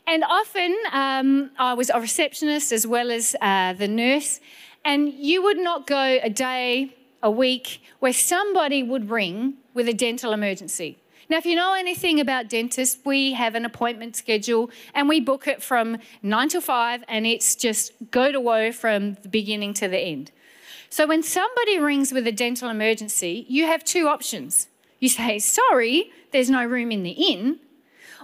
And 0.06 0.24
often 0.24 0.76
um, 0.92 1.50
I 1.58 1.74
was 1.74 1.90
a 1.90 2.00
receptionist 2.00 2.72
as 2.72 2.86
well 2.86 3.10
as 3.10 3.36
uh, 3.40 3.72
the 3.74 3.88
nurse. 3.88 4.40
And 4.84 5.12
you 5.12 5.42
would 5.42 5.58
not 5.58 5.86
go 5.86 6.18
a 6.22 6.30
day 6.30 6.96
a 7.22 7.30
week 7.30 7.82
where 8.00 8.12
somebody 8.12 8.82
would 8.82 9.10
ring 9.10 9.54
with 9.74 9.88
a 9.88 9.92
dental 9.92 10.32
emergency. 10.32 10.98
Now, 11.28 11.38
if 11.38 11.46
you 11.46 11.54
know 11.54 11.72
anything 11.74 12.20
about 12.20 12.48
dentists, 12.48 12.98
we 13.04 13.32
have 13.32 13.54
an 13.54 13.64
appointment 13.64 14.16
schedule 14.16 14.70
and 14.92 15.08
we 15.08 15.20
book 15.20 15.46
it 15.46 15.62
from 15.62 15.98
nine 16.22 16.48
to 16.50 16.60
five, 16.60 17.04
and 17.08 17.26
it's 17.26 17.54
just 17.54 17.92
go 18.10 18.30
to 18.30 18.40
woe 18.40 18.70
from 18.72 19.14
the 19.22 19.28
beginning 19.28 19.72
to 19.74 19.88
the 19.88 19.98
end. 19.98 20.30
So, 20.90 21.06
when 21.06 21.22
somebody 21.22 21.78
rings 21.78 22.12
with 22.12 22.26
a 22.26 22.32
dental 22.32 22.68
emergency, 22.68 23.46
you 23.48 23.64
have 23.66 23.82
two 23.82 24.08
options. 24.08 24.68
You 24.98 25.08
say, 25.08 25.38
Sorry, 25.38 26.10
there's 26.32 26.50
no 26.50 26.64
room 26.64 26.90
in 26.90 27.02
the 27.02 27.10
inn. 27.10 27.60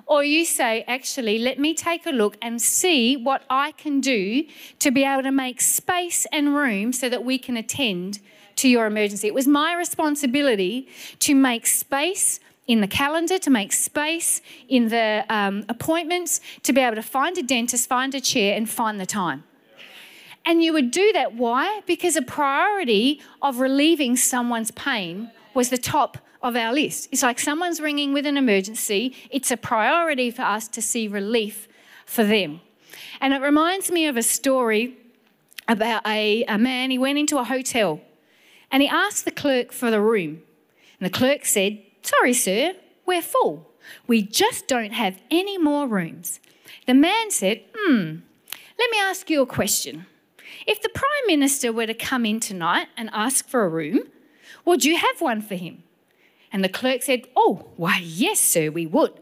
Or 0.07 0.25
you 0.25 0.45
say, 0.45 0.85
Actually, 0.87 1.39
let 1.39 1.59
me 1.59 1.75
take 1.75 2.07
a 2.07 2.11
look 2.11 2.37
and 2.41 2.61
see 2.61 3.17
what 3.17 3.43
I 3.51 3.73
can 3.73 4.01
do 4.01 4.45
to 4.79 4.91
be 4.91 5.05
able 5.05 5.23
to 5.23 5.33
make 5.33 5.61
space 5.61 6.27
and 6.33 6.55
room 6.55 6.93
so 6.93 7.09
that 7.09 7.25
we 7.25 7.39
can 7.39 7.57
attend 7.57 8.21
to 8.57 8.69
your 8.69 8.87
emergency. 8.87 9.29
It 9.29 9.35
was 9.35 9.47
my 9.47 9.75
responsibility 9.75 10.89
to 11.21 11.35
make 11.35 11.67
space 11.67 12.41
in 12.67 12.81
the 12.81 12.87
calendar, 12.87 13.39
to 13.39 13.51
make 13.51 13.73
space 13.73 14.43
in 14.69 14.89
the 14.89 15.25
um, 15.29 15.65
appointments, 15.69 16.41
to 16.65 16.73
be 16.73 16.81
able 16.81 16.97
to 16.97 17.03
find 17.03 17.37
a 17.39 17.43
dentist, 17.43 17.89
find 17.89 18.15
a 18.15 18.21
chair, 18.21 18.57
and 18.57 18.69
find 18.69 19.01
the 19.01 19.07
time. 19.07 19.45
And 20.45 20.63
you 20.63 20.73
would 20.73 20.91
do 20.91 21.13
that. 21.13 21.35
Why? 21.35 21.81
Because 21.87 22.17
a 22.17 22.23
priority 22.23 23.21
of 23.43 23.61
relieving 23.61 24.17
someone's 24.17 24.71
pain 24.71 25.31
was 25.55 25.71
the 25.71 25.79
top 25.79 26.19
of 26.43 26.57
our 26.57 26.73
list. 26.73 27.09
It's 27.11 27.23
like 27.23 27.39
someone's 27.39 27.81
ringing 27.81 28.13
with 28.13 28.27
an 28.27 28.37
emergency, 28.37 29.15
it's 29.31 29.51
a 29.51 29.57
priority 29.57 30.31
for 30.31 30.43
us 30.43 30.69
to 30.69 30.83
see 30.83 31.09
relief 31.09 31.69
for 32.07 32.25
them. 32.25 32.61
And 33.21 33.35
it 33.35 33.43
reminds 33.43 33.91
me 33.91 34.07
of 34.07 34.17
a 34.17 34.23
story 34.23 34.97
about 35.67 36.07
a, 36.07 36.45
a 36.45 36.57
man, 36.57 36.91
he 36.91 36.99
went 36.99 37.19
into 37.19 37.39
a 37.39 37.45
hotel 37.45 38.01
and 38.71 38.83
he 38.83 38.89
asked 38.89 39.25
the 39.25 39.31
clerk 39.31 39.73
for 39.73 39.91
the 39.91 40.01
room. 40.01 40.43
And 40.99 41.07
the 41.07 41.17
clerk 41.17 41.45
said, 41.45 41.83
Sorry, 42.03 42.33
sir, 42.33 42.75
we're 43.07 43.23
full. 43.23 43.67
We 44.07 44.23
just 44.23 44.67
don't 44.67 44.93
have 44.93 45.21
any 45.31 45.59
more 45.59 45.87
rooms. 45.87 46.41
The 46.87 46.95
man 46.95 47.31
said, 47.31 47.63
Hmm, 47.77 48.19
let 48.79 48.91
me 48.91 48.99
ask 49.01 49.29
you 49.29 49.43
a 49.43 49.47
question. 49.47 50.07
If 50.67 50.83
the 50.83 50.89
Prime 50.89 51.27
Minister 51.27 51.73
were 51.73 51.87
to 51.87 51.95
come 51.95 52.25
in 52.25 52.41
tonight 52.41 52.89
and 52.97 53.11
ask 53.13 53.47
for 53.49 53.65
a 53.65 53.69
room, 53.69 54.01
would 54.65 54.85
you 54.85 54.97
have 54.97 55.21
one 55.21 55.41
for 55.41 55.55
him? 55.55 55.83
And 56.53 56.65
the 56.65 56.69
clerk 56.69 57.03
said, 57.03 57.27
Oh, 57.37 57.67
why, 57.77 58.01
yes, 58.03 58.41
sir, 58.41 58.71
we 58.71 58.87
would. 58.87 59.13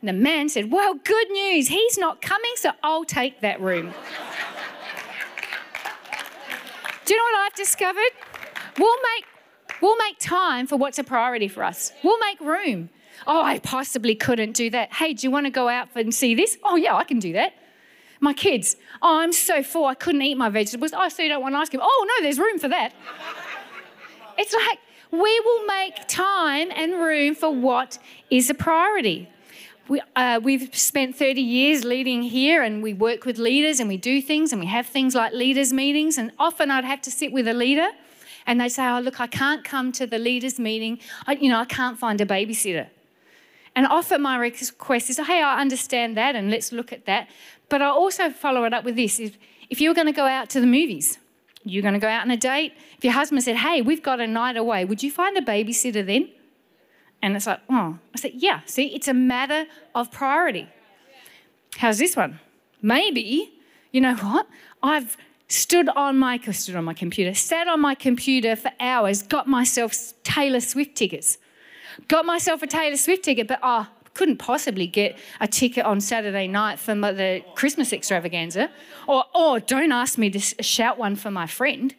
And 0.00 0.08
the 0.08 0.12
man 0.12 0.48
said, 0.48 0.70
Well, 0.70 0.94
good 0.94 1.30
news, 1.30 1.68
he's 1.68 1.98
not 1.98 2.20
coming, 2.20 2.52
so 2.56 2.72
I'll 2.82 3.04
take 3.04 3.40
that 3.40 3.60
room. 3.60 3.94
Do 7.04 7.14
you 7.14 7.20
know 7.20 7.24
what 7.24 7.46
I've 7.46 7.54
discovered? 7.54 8.10
We'll 8.78 9.00
make 9.14 9.24
We'll 9.80 9.96
make 9.98 10.18
time 10.18 10.66
for 10.66 10.76
what's 10.76 10.98
a 10.98 11.04
priority 11.04 11.48
for 11.48 11.62
us. 11.62 11.92
We'll 12.02 12.18
make 12.18 12.40
room. 12.40 12.88
Oh, 13.26 13.42
I 13.42 13.58
possibly 13.58 14.14
couldn't 14.14 14.52
do 14.52 14.70
that. 14.70 14.92
Hey, 14.92 15.14
do 15.14 15.26
you 15.26 15.30
want 15.30 15.46
to 15.46 15.50
go 15.50 15.68
out 15.68 15.88
and 15.94 16.14
see 16.14 16.34
this? 16.34 16.56
Oh, 16.62 16.76
yeah, 16.76 16.94
I 16.94 17.04
can 17.04 17.18
do 17.18 17.32
that. 17.34 17.54
My 18.20 18.32
kids, 18.32 18.76
oh, 19.02 19.18
I'm 19.18 19.32
so 19.32 19.62
full, 19.62 19.84
I 19.84 19.94
couldn't 19.94 20.22
eat 20.22 20.36
my 20.36 20.48
vegetables. 20.48 20.92
Oh, 20.96 21.08
so 21.08 21.22
you 21.22 21.28
don't 21.28 21.42
want 21.42 21.54
ice 21.54 21.68
cream? 21.68 21.82
Oh, 21.82 22.06
no, 22.08 22.24
there's 22.24 22.38
room 22.38 22.58
for 22.58 22.68
that. 22.68 22.94
It's 24.38 24.54
like 24.54 24.78
we 25.20 25.40
will 25.40 25.66
make 25.66 26.06
time 26.08 26.70
and 26.74 26.92
room 26.94 27.34
for 27.34 27.50
what 27.50 27.98
is 28.30 28.50
a 28.50 28.54
priority. 28.54 29.28
We, 29.88 30.02
uh, 30.16 30.40
we've 30.42 30.74
spent 30.76 31.16
30 31.16 31.40
years 31.40 31.84
leading 31.84 32.22
here 32.22 32.62
and 32.62 32.82
we 32.82 32.92
work 32.92 33.24
with 33.24 33.38
leaders 33.38 33.78
and 33.78 33.88
we 33.88 33.96
do 33.96 34.20
things 34.20 34.52
and 34.52 34.60
we 34.60 34.66
have 34.66 34.86
things 34.86 35.14
like 35.14 35.32
leaders' 35.32 35.72
meetings. 35.72 36.18
And 36.18 36.32
often 36.38 36.70
I'd 36.70 36.84
have 36.84 37.02
to 37.02 37.10
sit 37.10 37.32
with 37.32 37.46
a 37.46 37.54
leader 37.54 37.88
and 38.46 38.60
they 38.60 38.68
say, 38.68 38.88
oh, 38.88 39.00
look, 39.00 39.20
I 39.20 39.28
can't 39.28 39.64
come 39.64 39.92
to 39.92 40.06
the 40.06 40.18
leaders' 40.18 40.58
meeting. 40.58 40.98
I, 41.26 41.32
you 41.34 41.48
know, 41.48 41.60
I 41.60 41.66
can't 41.66 41.98
find 41.98 42.20
a 42.20 42.26
babysitter. 42.26 42.88
And 43.76 43.86
often 43.86 44.22
my 44.22 44.38
request 44.38 45.10
is, 45.10 45.18
hey, 45.18 45.42
I 45.42 45.60
understand 45.60 46.16
that 46.16 46.34
and 46.34 46.50
let's 46.50 46.72
look 46.72 46.92
at 46.92 47.06
that. 47.06 47.28
But 47.68 47.82
I 47.82 47.86
also 47.86 48.30
follow 48.30 48.64
it 48.64 48.72
up 48.72 48.84
with 48.84 48.96
this. 48.96 49.20
If, 49.20 49.36
if 49.70 49.80
you 49.80 49.90
were 49.90 49.94
going 49.94 50.06
to 50.06 50.12
go 50.12 50.26
out 50.26 50.48
to 50.50 50.60
the 50.60 50.66
movies, 50.66 51.18
you're 51.66 51.82
going 51.82 51.94
to 51.94 52.00
go 52.00 52.08
out 52.08 52.22
on 52.22 52.30
a 52.30 52.36
date. 52.36 52.72
If 52.96 53.04
your 53.04 53.12
husband 53.12 53.42
said, 53.42 53.56
hey, 53.56 53.82
we've 53.82 54.02
got 54.02 54.20
a 54.20 54.26
night 54.26 54.56
away, 54.56 54.84
would 54.84 55.02
you 55.02 55.10
find 55.10 55.36
a 55.36 55.42
babysitter 55.42 56.06
then? 56.06 56.30
And 57.20 57.34
it's 57.34 57.46
like, 57.46 57.60
oh, 57.68 57.98
I 58.14 58.18
said, 58.18 58.32
yeah, 58.36 58.60
see, 58.66 58.94
it's 58.94 59.08
a 59.08 59.14
matter 59.14 59.66
of 59.94 60.12
priority. 60.12 60.68
How's 61.76 61.98
this 61.98 62.14
one? 62.14 62.38
Maybe, 62.80 63.52
you 63.90 64.00
know 64.00 64.14
what? 64.14 64.46
I've 64.82 65.16
stood 65.48 65.88
on 65.90 66.18
my 66.18 66.38
stood 66.38 66.76
on 66.76 66.84
my 66.84 66.94
computer, 66.94 67.34
sat 67.34 67.68
on 67.68 67.80
my 67.80 67.94
computer 67.94 68.54
for 68.54 68.70
hours, 68.78 69.22
got 69.22 69.48
myself 69.48 69.92
Taylor 70.22 70.60
Swift 70.60 70.94
tickets. 70.96 71.38
Got 72.08 72.26
myself 72.26 72.62
a 72.62 72.66
Taylor 72.66 72.96
Swift 72.96 73.24
ticket, 73.24 73.48
but 73.48 73.58
oh, 73.62 73.88
couldn't 74.16 74.38
possibly 74.38 74.86
get 74.86 75.16
a 75.40 75.46
ticket 75.46 75.84
on 75.84 76.00
Saturday 76.00 76.48
night 76.48 76.78
for 76.78 76.94
my, 76.94 77.12
the 77.12 77.44
Christmas 77.54 77.92
extravaganza. 77.92 78.70
Or, 79.06 79.24
or 79.34 79.60
don't 79.60 79.92
ask 79.92 80.16
me 80.16 80.30
to 80.30 80.40
shout 80.62 80.96
one 80.98 81.16
for 81.16 81.30
my 81.30 81.46
friend. 81.46 81.94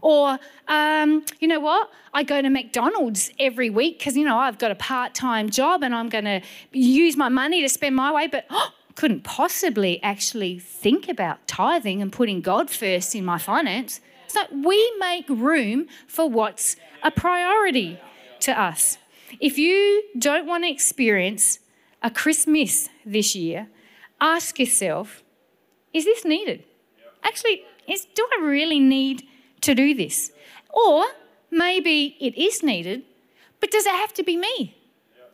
Or, 0.00 0.38
um, 0.66 1.24
you 1.40 1.46
know 1.46 1.60
what? 1.60 1.90
I 2.14 2.22
go 2.22 2.40
to 2.40 2.48
McDonald's 2.48 3.30
every 3.38 3.68
week 3.68 3.98
because, 3.98 4.16
you 4.16 4.24
know, 4.24 4.38
I've 4.38 4.58
got 4.58 4.70
a 4.70 4.74
part 4.74 5.14
time 5.14 5.50
job 5.50 5.84
and 5.84 5.94
I'm 5.94 6.08
going 6.08 6.24
to 6.24 6.40
use 6.72 7.16
my 7.16 7.28
money 7.28 7.60
to 7.60 7.68
spend 7.68 7.94
my 7.96 8.10
way. 8.10 8.26
But 8.26 8.46
oh, 8.50 8.70
couldn't 8.94 9.22
possibly 9.22 10.02
actually 10.02 10.58
think 10.58 11.08
about 11.08 11.46
tithing 11.46 12.00
and 12.00 12.10
putting 12.10 12.40
God 12.40 12.70
first 12.70 13.14
in 13.14 13.24
my 13.24 13.38
finance. 13.38 14.00
So 14.26 14.40
we 14.50 14.92
make 14.98 15.28
room 15.28 15.86
for 16.06 16.28
what's 16.28 16.76
a 17.02 17.10
priority 17.10 18.00
to 18.40 18.58
us. 18.58 18.96
If 19.40 19.58
you 19.58 20.04
don't 20.18 20.46
want 20.46 20.64
to 20.64 20.70
experience 20.70 21.58
a 22.02 22.10
Christ-miss 22.10 22.88
this 23.04 23.34
year, 23.34 23.68
ask 24.20 24.58
yourself, 24.58 25.22
is 25.92 26.04
this 26.04 26.24
needed? 26.24 26.64
Actually, 27.22 27.64
is, 27.86 28.06
do 28.14 28.26
I 28.38 28.42
really 28.42 28.80
need 28.80 29.26
to 29.62 29.74
do 29.74 29.94
this? 29.94 30.32
Or 30.70 31.04
maybe 31.50 32.16
it 32.20 32.36
is 32.36 32.62
needed, 32.62 33.02
but 33.60 33.70
does 33.70 33.86
it 33.86 33.92
have 33.92 34.12
to 34.14 34.22
be 34.22 34.36
me? 34.36 34.76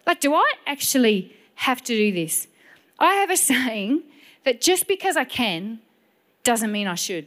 Like, 0.06 0.20
do 0.20 0.34
I 0.34 0.52
actually 0.66 1.36
have 1.56 1.82
to 1.84 1.94
do 1.94 2.12
this? 2.12 2.46
I 2.98 3.14
have 3.14 3.30
a 3.30 3.36
saying 3.50 4.02
that 4.44 4.60
just 4.60 4.88
because 4.88 5.16
I 5.16 5.24
can 5.24 5.80
doesn't 6.44 6.72
mean 6.72 6.86
I 6.86 6.94
should. 6.94 7.26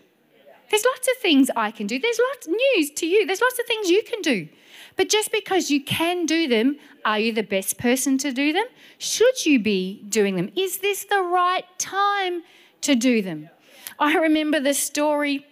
There's 0.70 0.86
lots 0.86 1.08
of 1.10 1.18
things 1.22 1.52
I 1.56 1.70
can 1.70 1.86
do. 1.86 2.00
There's 2.00 2.20
lots 2.30 2.48
news 2.48 2.92
to 2.92 3.06
you. 3.06 3.26
There's 3.26 3.42
lots 3.42 3.60
of 3.60 3.66
things 3.66 3.90
you 3.90 4.04
can 4.04 4.22
do. 4.22 4.48
But 4.96 5.10
just 5.10 5.32
because 5.32 5.72
you 5.72 5.84
can 5.84 6.26
do 6.26 6.48
them, 6.48 6.78
are 7.06 7.20
you 7.20 7.32
the 7.32 7.44
best 7.44 7.78
person 7.78 8.18
to 8.20 8.32
do 8.32 8.54
them? 8.54 8.66
Should 8.98 9.46
you 9.46 9.60
be 9.60 10.04
doing 10.08 10.36
them? 10.36 10.52
Is 10.56 10.80
this 10.80 11.06
the 11.06 11.22
right 11.22 11.66
time 11.78 12.44
to 12.82 12.96
do 12.96 13.22
them? 13.22 13.50
I 14.00 14.16
remember 14.16 14.60
the 14.60 14.74
story. 14.74 15.46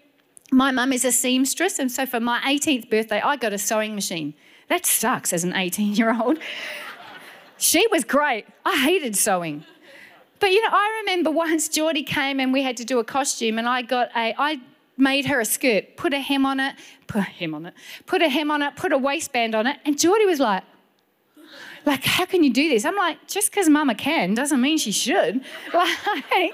My 0.52 0.71
mum 0.71 0.93
is 0.93 1.06
a 1.06 1.12
seamstress, 1.12 1.80
and 1.80 1.91
so 1.91 2.06
for 2.06 2.19
my 2.19 2.39
18th 2.41 2.89
birthday, 2.89 3.21
I 3.21 3.36
got 3.36 3.54
a 3.54 3.58
sewing 3.58 3.95
machine. 3.95 4.34
That 4.67 4.86
sucks 4.86 5.34
as 5.34 5.43
an 5.43 5.56
18 5.56 5.93
year 5.93 6.19
old. 6.19 6.39
she 7.58 7.86
was 7.91 8.04
great. 8.04 8.45
I 8.65 8.78
hated 8.78 9.15
sewing. 9.15 9.65
But 10.39 10.52
you 10.52 10.62
know, 10.63 10.71
I 10.71 11.02
remember 11.02 11.32
once 11.32 11.67
Geordie 11.67 12.04
came 12.04 12.39
and 12.39 12.54
we 12.54 12.63
had 12.63 12.78
to 12.78 12.86
do 12.86 12.99
a 12.99 13.04
costume, 13.04 13.58
and 13.58 13.67
I 13.67 13.82
got 13.82 14.10
a, 14.15 14.34
I 14.38 14.62
made 15.00 15.26
her 15.26 15.40
a 15.40 15.46
skirt, 15.46 15.98
put 15.98 16.14
a 16.14 16.20
hem 16.20 16.46
on 16.46 16.60
it, 16.60 16.76
put 17.08 17.20
a 17.20 17.24
hem 17.24 17.56
on 17.56 17.66
it, 17.66 17.74
put 18.06 18.22
a 18.22 18.30
hem 18.30 18.52
on 18.52 18.62
it, 18.62 18.76
put 18.76 18.92
a 18.92 18.98
waistband 18.98 19.56
on 19.56 19.68
it, 19.68 19.80
and 19.86 19.98
Geordie 20.00 20.26
was 20.26 20.40
like, 20.40 20.64
like, 21.89 22.04
how 22.04 22.23
can 22.23 22.43
you 22.43 22.54
do 22.54 22.69
this? 22.69 22.86
I'm 22.86 22.95
like, 22.95 23.28
just 23.28 23.49
because 23.49 23.67
mama 23.67 23.95
can 23.95 24.36
doesn't 24.36 24.62
mean 24.62 24.78
she 24.78 24.91
should. 24.91 25.41
Like, 25.73 26.54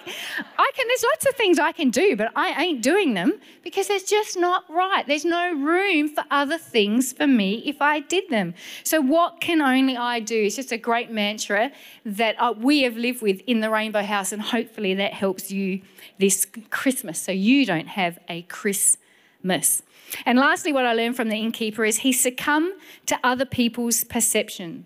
I 0.57 0.71
can, 0.75 0.87
there's 0.87 1.03
lots 1.03 1.25
of 1.27 1.35
things 1.35 1.59
I 1.59 1.71
can 1.71 1.89
do, 1.89 2.15
but 2.15 2.31
I 2.35 2.63
ain't 2.63 2.81
doing 2.81 3.15
them 3.15 3.33
because 3.63 3.89
it's 3.89 4.09
just 4.09 4.37
not 4.37 4.63
right. 4.69 5.05
There's 5.05 5.25
no 5.25 5.53
room 5.53 6.07
for 6.07 6.23
other 6.31 6.57
things 6.57 7.11
for 7.11 7.27
me 7.27 7.63
if 7.65 7.81
I 7.81 7.99
did 7.99 8.29
them. 8.29 8.53
So, 8.83 9.01
what 9.01 9.41
can 9.41 9.61
only 9.61 9.97
I 9.97 10.21
do? 10.21 10.43
It's 10.43 10.55
just 10.55 10.71
a 10.71 10.77
great 10.77 11.11
mantra 11.11 11.71
that 12.05 12.35
uh, 12.39 12.53
we 12.57 12.83
have 12.83 12.95
lived 12.95 13.21
with 13.21 13.41
in 13.45 13.59
the 13.59 13.69
Rainbow 13.69 14.03
House, 14.03 14.31
and 14.31 14.41
hopefully 14.41 14.93
that 14.93 15.13
helps 15.13 15.51
you 15.51 15.81
this 16.17 16.47
Christmas 16.69 17.19
so 17.19 17.31
you 17.31 17.65
don't 17.65 17.87
have 17.87 18.19
a 18.29 18.43
Christ-miss. 18.43 19.83
And 20.25 20.39
lastly, 20.39 20.71
what 20.71 20.85
I 20.85 20.93
learned 20.93 21.15
from 21.17 21.29
the 21.29 21.37
innkeeper 21.37 21.83
is 21.83 21.99
he 21.99 22.13
succumbed 22.13 22.73
to 23.07 23.19
other 23.23 23.45
people's 23.45 24.03
perception. 24.03 24.85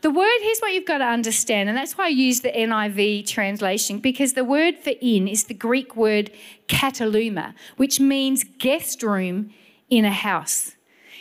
The 0.00 0.10
word, 0.10 0.38
here's 0.42 0.60
what 0.60 0.72
you've 0.72 0.86
got 0.86 0.98
to 0.98 1.04
understand, 1.04 1.68
and 1.68 1.78
that's 1.78 1.96
why 1.96 2.06
I 2.06 2.08
use 2.08 2.40
the 2.40 2.50
NIV 2.50 3.26
translation, 3.26 3.98
because 3.98 4.34
the 4.34 4.44
word 4.44 4.78
for 4.78 4.92
inn 5.00 5.28
is 5.28 5.44
the 5.44 5.54
Greek 5.54 5.96
word 5.96 6.30
kataluma, 6.68 7.54
which 7.76 8.00
means 8.00 8.44
guest 8.58 9.02
room 9.02 9.52
in 9.90 10.04
a 10.04 10.12
house. 10.12 10.72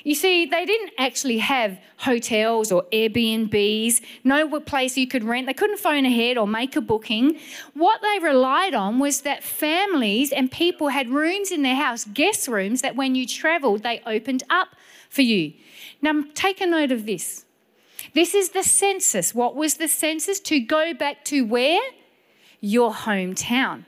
You 0.03 0.15
see, 0.15 0.45
they 0.47 0.65
didn't 0.65 0.93
actually 0.97 1.37
have 1.37 1.79
hotels 1.97 2.71
or 2.71 2.85
Airbnbs, 2.91 4.01
no 4.23 4.59
place 4.59 4.97
you 4.97 5.07
could 5.07 5.23
rent. 5.23 5.45
They 5.45 5.53
couldn't 5.53 5.77
phone 5.77 6.05
ahead 6.05 6.37
or 6.37 6.47
make 6.47 6.75
a 6.75 6.81
booking. 6.81 7.37
What 7.75 8.01
they 8.01 8.17
relied 8.17 8.73
on 8.73 8.97
was 8.97 9.21
that 9.21 9.43
families 9.43 10.31
and 10.31 10.51
people 10.51 10.87
had 10.87 11.09
rooms 11.09 11.51
in 11.51 11.61
their 11.61 11.75
house, 11.75 12.05
guest 12.05 12.47
rooms, 12.47 12.81
that 12.81 12.95
when 12.95 13.13
you 13.13 13.27
traveled, 13.27 13.83
they 13.83 14.01
opened 14.07 14.41
up 14.49 14.69
for 15.09 15.21
you. 15.21 15.53
Now, 16.01 16.23
take 16.33 16.61
a 16.61 16.65
note 16.65 16.91
of 16.91 17.05
this. 17.05 17.45
This 18.13 18.33
is 18.33 18.49
the 18.49 18.63
census. 18.63 19.33
What 19.33 19.55
was 19.55 19.75
the 19.75 19.87
census? 19.87 20.39
To 20.41 20.59
go 20.59 20.93
back 20.93 21.23
to 21.25 21.45
where? 21.45 21.81
Your 22.59 22.93
hometown. 22.93 23.85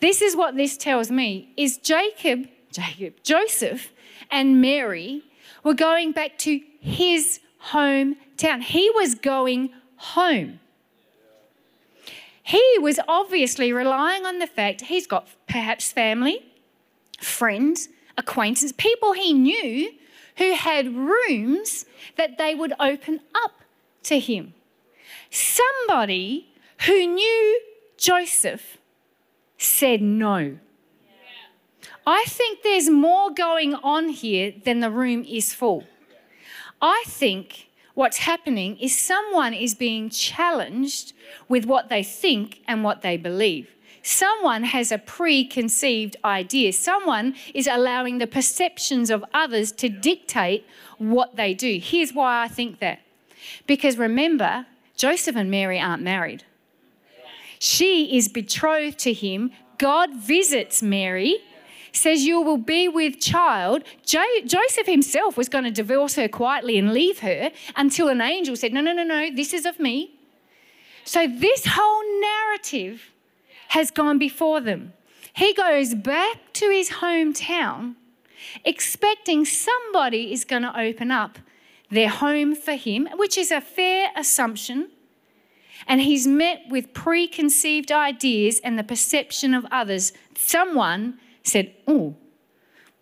This 0.00 0.22
is 0.22 0.34
what 0.34 0.56
this 0.56 0.76
tells 0.76 1.10
me 1.10 1.52
is 1.56 1.76
Jacob, 1.76 2.48
Jacob, 2.72 3.14
Joseph 3.22 3.92
and 4.30 4.60
Mary 4.60 5.22
were 5.62 5.74
going 5.74 6.12
back 6.12 6.38
to 6.38 6.60
his 6.80 7.40
hometown. 7.66 8.62
He 8.62 8.90
was 8.94 9.14
going 9.14 9.70
home. 9.96 10.60
He 12.42 12.64
was 12.80 12.98
obviously 13.06 13.72
relying 13.72 14.24
on 14.24 14.38
the 14.38 14.46
fact 14.46 14.82
he's 14.82 15.06
got 15.06 15.28
perhaps 15.46 15.92
family, 15.92 16.44
friends, 17.20 17.88
acquaintances, 18.16 18.72
people 18.72 19.12
he 19.12 19.32
knew 19.32 19.92
who 20.40 20.54
had 20.54 20.96
rooms 20.96 21.84
that 22.16 22.38
they 22.38 22.54
would 22.54 22.72
open 22.80 23.20
up 23.34 23.60
to 24.02 24.18
him. 24.18 24.54
Somebody 25.28 26.48
who 26.86 27.06
knew 27.06 27.60
Joseph 27.98 28.78
said 29.58 30.00
no. 30.00 30.56
I 32.06 32.24
think 32.26 32.62
there's 32.62 32.88
more 32.88 33.30
going 33.30 33.74
on 33.74 34.08
here 34.08 34.54
than 34.64 34.80
the 34.80 34.90
room 34.90 35.26
is 35.28 35.52
full. 35.52 35.84
I 36.80 37.04
think 37.06 37.68
what's 37.92 38.18
happening 38.18 38.78
is 38.78 38.98
someone 38.98 39.52
is 39.52 39.74
being 39.74 40.08
challenged 40.08 41.12
with 41.50 41.66
what 41.66 41.90
they 41.90 42.02
think 42.02 42.62
and 42.66 42.82
what 42.82 43.02
they 43.02 43.18
believe. 43.18 43.76
Someone 44.02 44.64
has 44.64 44.90
a 44.90 44.98
preconceived 44.98 46.16
idea. 46.24 46.72
Someone 46.72 47.34
is 47.54 47.66
allowing 47.66 48.18
the 48.18 48.26
perceptions 48.26 49.10
of 49.10 49.24
others 49.34 49.72
to 49.72 49.88
dictate 49.88 50.66
what 50.98 51.36
they 51.36 51.54
do. 51.54 51.78
Here's 51.82 52.12
why 52.12 52.42
I 52.42 52.48
think 52.48 52.78
that. 52.78 53.00
Because 53.66 53.98
remember, 53.98 54.66
Joseph 54.96 55.36
and 55.36 55.50
Mary 55.50 55.78
aren't 55.78 56.02
married. 56.02 56.44
She 57.58 58.16
is 58.16 58.28
betrothed 58.28 58.98
to 59.00 59.12
him. 59.12 59.50
God 59.78 60.14
visits 60.14 60.82
Mary 60.82 61.38
says, 61.92 62.24
You 62.24 62.40
will 62.40 62.58
be 62.58 62.88
with 62.88 63.20
child. 63.20 63.82
Jo- 64.04 64.40
Joseph 64.44 64.86
himself 64.86 65.36
was 65.36 65.48
going 65.48 65.64
to 65.64 65.70
divorce 65.70 66.14
her 66.16 66.28
quietly 66.28 66.78
and 66.78 66.92
leave 66.92 67.20
her 67.20 67.50
until 67.76 68.08
an 68.08 68.20
angel 68.20 68.56
said, 68.56 68.72
No, 68.72 68.80
no, 68.80 68.92
no, 68.92 69.04
no, 69.04 69.30
this 69.34 69.52
is 69.52 69.66
of 69.66 69.78
me. 69.80 70.12
So 71.04 71.26
this 71.26 71.64
whole 71.66 72.20
narrative 72.20 73.10
has 73.70 73.90
gone 73.90 74.18
before 74.18 74.60
them. 74.60 74.92
He 75.34 75.52
goes 75.54 75.94
back 75.94 76.52
to 76.54 76.70
his 76.70 76.90
hometown 76.90 77.94
expecting 78.64 79.44
somebody 79.44 80.32
is 80.32 80.44
going 80.44 80.62
to 80.62 80.78
open 80.78 81.10
up 81.10 81.38
their 81.90 82.08
home 82.08 82.54
for 82.54 82.74
him, 82.74 83.08
which 83.16 83.36
is 83.36 83.50
a 83.50 83.60
fair 83.60 84.08
assumption. 84.16 84.90
And 85.86 86.00
he's 86.00 86.26
met 86.26 86.62
with 86.68 86.92
preconceived 86.92 87.90
ideas 87.90 88.60
and 88.62 88.78
the 88.78 88.84
perception 88.84 89.54
of 89.54 89.66
others. 89.70 90.12
Someone 90.36 91.18
said, 91.42 91.74
Oh, 91.86 92.16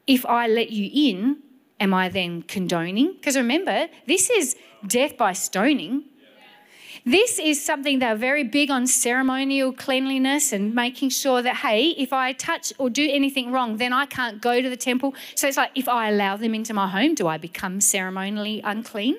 if 0.07 0.25
I 0.25 0.47
let 0.47 0.71
you 0.71 0.91
in, 0.93 1.39
am 1.81 1.93
I 1.93 2.09
then 2.09 2.43
condoning? 2.43 3.15
Because 3.15 3.37
remember, 3.37 3.89
this 4.07 4.31
is 4.31 4.57
death 4.87 5.17
by 5.17 5.33
stoning. 5.33 6.05
This 7.05 7.39
is 7.39 7.65
something 7.65 7.99
they're 7.99 8.17
very 8.17 8.45
big 8.45 8.71
on 8.71 8.87
ceremonial 8.87 9.73
cleanliness 9.73 10.53
and 10.53 10.75
making 10.75 11.11
sure 11.11 11.43
that, 11.43 11.57
hey, 11.57 11.91
if 11.91 12.13
I 12.13 12.33
touch 12.33 12.73
or 12.79 12.91
do 12.91 13.09
anything 13.11 13.53
wrong, 13.53 13.77
then 13.77 13.93
I 13.93 14.07
can't 14.07 14.41
go 14.41 14.61
to 14.61 14.69
the 14.69 14.77
temple. 14.77 15.15
So 15.35 15.49
it's 15.49 15.57
like, 15.57 15.71
if 15.75 15.89
I 15.89 16.09
allow 16.09 16.37
them 16.37 16.55
into 16.55 16.75
my 16.75 16.89
home, 16.89 17.15
do 17.15 17.27
I 17.27 17.39
become 17.39 17.81
ceremonially 17.81 18.61
unclean? 18.65 19.17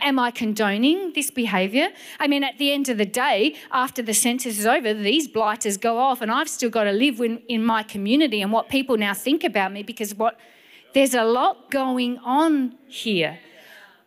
Am 0.00 0.18
I 0.18 0.30
condoning 0.30 1.12
this 1.14 1.30
behavior? 1.30 1.88
I 2.18 2.26
mean, 2.26 2.42
at 2.44 2.58
the 2.58 2.72
end 2.72 2.88
of 2.88 2.98
the 2.98 3.06
day, 3.06 3.56
after 3.70 4.02
the 4.02 4.14
census 4.14 4.58
is 4.58 4.66
over, 4.66 4.94
these 4.94 5.28
blighters 5.28 5.76
go 5.76 5.98
off, 5.98 6.20
and 6.22 6.30
I've 6.30 6.48
still 6.48 6.70
got 6.70 6.84
to 6.84 6.92
live 6.92 7.20
in, 7.20 7.38
in 7.48 7.62
my 7.64 7.82
community 7.82 8.40
and 8.40 8.52
what 8.52 8.68
people 8.68 8.96
now 8.96 9.14
think 9.14 9.44
about 9.44 9.72
me 9.72 9.82
because 9.82 10.14
what 10.14 10.38
there's 10.94 11.14
a 11.14 11.24
lot 11.24 11.70
going 11.70 12.18
on 12.18 12.76
here. 12.86 13.38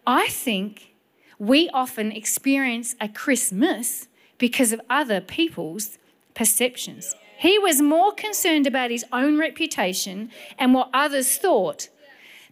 I 0.06 0.27
think 0.30 0.93
we 1.39 1.69
often 1.69 2.12
experience 2.12 2.95
a 3.00 3.08
Christ-miss 3.08 4.08
because 4.38 4.71
of 4.71 4.82
other 4.89 5.21
people's 5.21 5.97
perceptions. 6.34 7.15
He 7.38 7.60
was 7.60 7.82
more 7.82 8.13
concerned 8.13 8.65
about 8.65 8.91
his 8.91 9.06
own 9.13 9.38
reputation 9.38 10.32
and 10.58 10.73
what 10.73 10.89
others 10.93 11.38
thought 11.38 11.89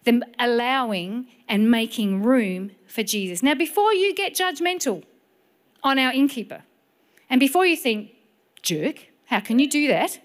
than 0.03 0.23
allowing 0.37 1.27
and 1.47 1.69
making 1.69 2.21
room 2.21 2.71
for 2.85 3.01
Jesus. 3.01 3.41
Now, 3.41 3.55
before 3.55 3.93
you 3.93 4.13
get 4.13 4.35
judgmental 4.35 5.03
on 5.83 5.97
our 5.97 6.13
innkeeper, 6.13 6.63
and 7.29 7.39
before 7.39 7.65
you 7.65 7.75
think, 7.75 8.11
jerk, 8.61 9.07
how 9.25 9.39
can 9.39 9.57
you 9.57 9.67
do 9.67 9.87
that? 9.87 10.19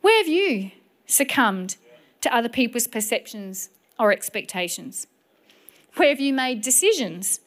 Where 0.00 0.18
have 0.18 0.28
you 0.28 0.70
succumbed 1.06 1.76
to 2.22 2.34
other 2.34 2.48
people's 2.48 2.86
perceptions 2.86 3.68
or 3.98 4.10
expectations? 4.12 5.06
Where 5.96 6.08
have 6.08 6.20
you 6.20 6.32
made 6.32 6.62
decisions 6.62 7.40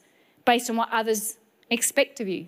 based 0.46 0.70
on 0.70 0.76
what 0.76 0.90
others 0.90 1.36
expect 1.68 2.20
of 2.20 2.28
you? 2.28 2.46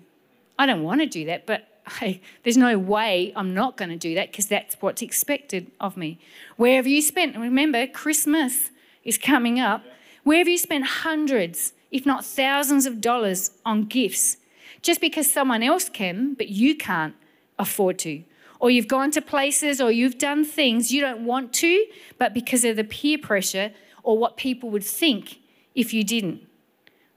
I 0.57 0.65
don't 0.65 0.81
want 0.81 1.01
to 1.01 1.05
do 1.05 1.25
that, 1.25 1.45
but 1.45 1.67
hey, 1.99 2.21
there's 2.43 2.57
no 2.57 2.77
way 2.77 3.31
I'm 3.35 3.53
not 3.53 3.77
going 3.77 3.89
to 3.89 3.97
do 3.97 4.15
that 4.15 4.31
because 4.31 4.47
that's 4.47 4.75
what's 4.81 5.01
expected 5.01 5.71
of 5.79 5.97
me. 5.97 6.19
Where 6.57 6.77
have 6.77 6.87
you 6.87 7.01
spent? 7.01 7.37
Remember, 7.37 7.85
Christmas 7.87 8.71
is 9.03 9.17
coming 9.17 9.59
up. 9.59 9.83
Where 10.23 10.39
have 10.39 10.47
you 10.47 10.57
spent 10.57 10.85
hundreds, 10.85 11.73
if 11.91 12.05
not 12.05 12.25
thousands 12.25 12.85
of 12.85 13.01
dollars 13.01 13.51
on 13.65 13.85
gifts 13.85 14.37
just 14.81 15.01
because 15.01 15.31
someone 15.31 15.63
else 15.63 15.89
can, 15.89 16.33
but 16.33 16.49
you 16.49 16.75
can't 16.75 17.15
afford 17.57 17.99
to? 17.99 18.23
Or 18.59 18.69
you've 18.69 18.87
gone 18.89 19.11
to 19.11 19.21
places 19.21 19.79
or 19.79 19.91
you've 19.91 20.17
done 20.17 20.43
things 20.43 20.91
you 20.91 21.01
don't 21.01 21.25
want 21.25 21.53
to, 21.53 21.85
but 22.17 22.33
because 22.33 22.65
of 22.65 22.75
the 22.75 22.83
peer 22.83 23.17
pressure 23.17 23.71
or 24.03 24.17
what 24.17 24.35
people 24.35 24.69
would 24.69 24.83
think 24.83 25.39
if 25.75 25.93
you 25.93 26.03
didn't? 26.03 26.48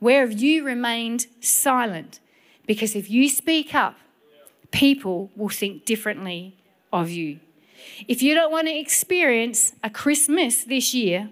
Where 0.02 0.26
have 0.26 0.40
you 0.40 0.64
remained 0.64 1.26
silent? 1.40 2.18
Because 2.66 2.96
if 2.96 3.08
you 3.08 3.28
speak 3.28 3.72
up, 3.72 3.94
people 4.72 5.30
will 5.36 5.48
think 5.48 5.84
differently 5.84 6.56
of 6.92 7.08
you. 7.08 7.38
If 8.08 8.20
you 8.20 8.34
don't 8.34 8.50
want 8.50 8.66
to 8.66 8.76
experience 8.76 9.74
a 9.84 9.90
Christ-miss 9.90 10.64
this 10.64 10.92
year 10.92 11.30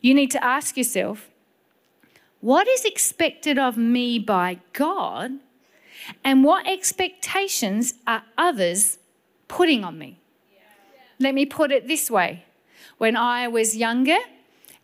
you 0.00 0.14
need 0.14 0.30
to 0.30 0.42
ask 0.42 0.78
yourself 0.78 1.28
what 2.40 2.66
is 2.66 2.86
expected 2.86 3.58
of 3.58 3.76
me 3.76 4.18
by 4.18 4.60
God, 4.72 5.32
and 6.24 6.42
what 6.42 6.66
expectations 6.66 7.94
are 8.06 8.22
others 8.38 8.96
putting 9.46 9.84
on 9.84 9.98
me? 9.98 10.18
Let 11.18 11.34
me 11.34 11.44
put 11.44 11.70
it 11.70 11.86
this 11.86 12.10
way. 12.10 12.44
When 12.96 13.14
I 13.14 13.46
was 13.48 13.76
younger 13.76 14.18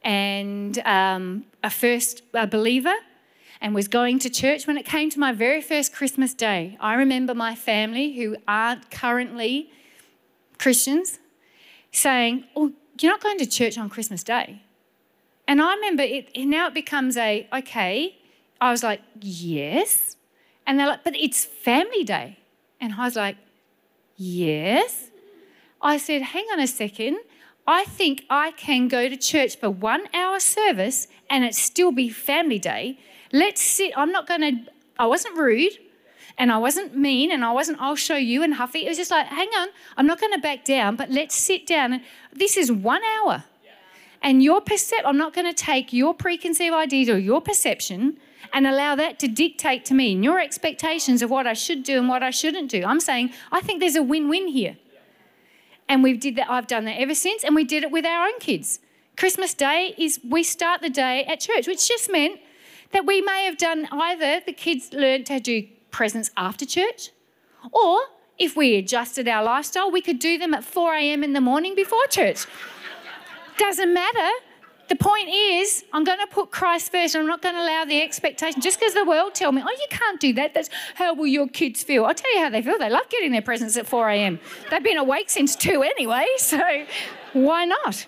and 0.03 0.79
um, 0.81 1.45
a 1.63 1.71
first 1.71 2.23
a 2.35 2.47
believer 2.47 2.97
and 3.63 3.77
was 3.77 3.87
going 3.87 4.19
to 4.19 4.29
church, 4.29 4.67
when 4.67 4.77
it 4.77 4.85
came 4.85 5.09
to 5.09 5.21
my 5.21 5.33
very 5.33 5.63
first 5.63 5.95
Christmas 5.95 6.35
day, 6.35 6.77
I 6.81 6.95
remember 6.95 7.33
my 7.33 7.55
family, 7.55 8.15
who 8.15 8.37
aren't 8.47 8.91
currently 8.91 9.71
Christians, 10.59 11.21
saying, 11.93 12.45
Oh, 12.57 12.73
you're 13.01 13.13
not 13.13 13.23
going 13.23 13.39
to 13.39 13.47
church 13.47 13.79
on 13.79 13.89
Christmas 13.89 14.25
Day. 14.25 14.63
And 15.47 15.63
I 15.63 15.75
remember 15.75 16.03
it, 16.03 16.37
now 16.37 16.67
it 16.67 16.75
becomes 16.75 17.17
a, 17.17 17.49
okay. 17.53 18.19
I 18.61 18.71
was 18.71 18.83
like, 18.83 19.01
yes. 19.21 20.17
And 20.67 20.79
they're 20.79 20.87
like, 20.87 21.05
but 21.05 21.17
it's 21.17 21.45
family 21.45 22.05
day. 22.05 22.39
And 22.81 22.95
I 22.95 23.05
was 23.05 23.17
like, 23.17 23.37
yes. 24.17 25.11
I 25.81 25.99
said, 25.99 26.23
hang 26.23 26.47
on 26.53 26.61
a 26.61 26.67
second. 26.67 27.19
I 27.67 27.85
think 27.85 28.25
I 28.29 28.53
can 28.53 28.89
go 28.89 29.09
to 29.09 29.17
church 29.17 29.57
for 29.57 29.71
one 29.71 30.07
hour 30.15 30.41
service 30.41 31.07
and 31.31 31.45
it 31.45 31.55
still 31.55 31.93
be 31.93 32.09
family 32.09 32.59
day. 32.59 32.99
Let's 33.33 33.63
sit. 33.63 33.93
I'm 33.97 34.13
not 34.13 34.27
going 34.27 34.41
to, 34.41 34.73
I 34.99 35.07
wasn't 35.07 35.37
rude 35.39 35.73
and 36.39 36.53
I 36.53 36.59
wasn't 36.59 36.97
mean 36.97 37.33
and 37.33 37.45
I 37.45 37.53
wasn't, 37.53 37.81
I'll 37.81 37.97
show 37.97 38.17
you 38.17 38.43
and 38.43 38.55
huffy. 38.55 38.85
It 38.87 38.89
was 38.89 38.99
just 38.99 39.11
like, 39.11 39.27
hang 39.27 39.49
on, 39.49 39.69
I'm 39.97 40.07
not 40.07 40.21
going 40.21 40.33
to 40.33 40.39
back 40.39 40.65
down, 40.65 40.97
but 40.97 41.11
let's 41.11 41.35
sit 41.35 41.67
down. 41.67 41.95
And 41.95 42.03
this 42.33 42.57
is 42.57 42.71
one 42.71 43.03
hour. 43.17 43.45
And 44.21 44.43
your 44.43 44.61
perception, 44.61 45.07
I'm 45.07 45.17
not 45.17 45.35
going 45.35 45.53
to 45.53 45.55
take 45.55 45.93
your 45.93 46.15
preconceived 46.15 46.75
ideas 46.75 47.09
or 47.09 47.19
your 47.19 47.41
perception 47.41 48.19
and 48.53 48.67
allow 48.67 48.95
that 48.95 49.19
to 49.21 49.29
dictate 49.29 49.85
to 49.87 49.95
me 49.95 50.13
and 50.13 50.23
your 50.23 50.39
expectations 50.39 51.23
of 51.23 51.31
what 51.31 51.47
I 51.47 51.55
should 51.55 51.83
do 51.83 51.99
and 51.99 52.09
what 52.09 52.23
I 52.23 52.31
shouldn't 52.31 52.71
do. 52.71 52.85
I'm 52.85 53.01
saying 53.01 53.33
I 53.51 53.61
think 53.61 53.81
there's 53.81 53.97
a 53.97 54.03
win-win 54.03 54.49
here. 54.49 54.77
And 55.89 56.03
we've 56.03 56.21
did 56.21 56.37
that. 56.37 56.49
I've 56.49 56.69
done 56.69 56.85
that 56.85 57.01
ever 57.01 57.15
since, 57.15 57.43
and 57.43 57.55
we 57.55 57.65
did 57.65 57.83
it 57.83 57.91
with 57.91 58.07
our 58.07 58.27
own 58.27 58.39
kids. 58.39 58.79
Christmas 59.17 59.53
Day 59.53 59.95
is 59.99 60.21
we 60.23 60.43
start 60.43 60.81
the 60.81 60.89
day 60.89 61.25
at 61.25 61.41
church, 61.41 61.67
which 61.67 61.87
just 61.89 62.11
meant 62.11 62.41
that 62.93 63.07
we 63.07 63.21
may 63.21 63.45
have 63.45 63.59
done 63.59 63.89
either 63.91 64.41
the 64.45 64.53
kids 64.53 64.93
learned 64.93 65.27
to 65.27 65.41
do 65.41 65.67
presents 65.91 66.31
after 66.37 66.65
church, 66.65 67.11
or 67.73 68.01
if 68.39 68.57
we 68.57 68.77
adjusted 68.77 69.29
our 69.29 69.45
lifestyle, 69.45 69.91
we 69.91 70.01
could 70.01 70.19
do 70.19 70.39
them 70.39 70.55
at 70.55 70.65
4 70.65 70.95
a.m. 70.95 71.23
in 71.23 71.33
the 71.33 71.41
morning 71.41 71.75
before 71.75 72.07
church. 72.09 72.47
Doesn't 73.59 73.93
matter. 73.93 74.31
The 74.89 74.97
point 74.97 75.29
is, 75.29 75.85
I'm 75.93 76.05
going 76.05 76.19
to 76.19 76.27
put 76.27 76.51
Christ 76.51 76.93
first. 76.93 77.15
I'm 77.15 77.27
not 77.27 77.41
going 77.41 77.55
to 77.55 77.63
allow 77.63 77.85
the 77.85 78.03
expectation. 78.03 78.61
Just 78.61 78.79
because 78.79 78.95
the 78.95 79.05
world 79.05 79.35
tell 79.35 79.53
me, 79.53 79.63
oh, 79.65 79.71
you 79.71 79.87
can't 79.89 80.21
do 80.21 80.33
that. 80.35 80.55
That's 80.55 80.69
how 80.97 81.15
will 81.15 81.27
your 81.27 81.49
kids 81.49 81.83
feel? 81.83 82.05
I'll 82.05 82.15
tell 82.15 82.35
you 82.35 82.41
how 82.41 82.51
they 82.51 82.63
feel. 82.63 82.79
They 82.79 82.91
love 82.91 83.09
getting 83.09 83.33
their 83.33 83.43
presents 83.43 83.77
at 83.77 83.87
4 83.87 84.11
a.m. 84.11 84.41
They've 84.71 84.83
been 84.83 84.99
awake 84.99 85.31
since 85.31 85.57
2 85.57 85.83
anyway, 85.83 86.27
so 86.37 86.85
why 87.33 87.65
not? 87.65 88.07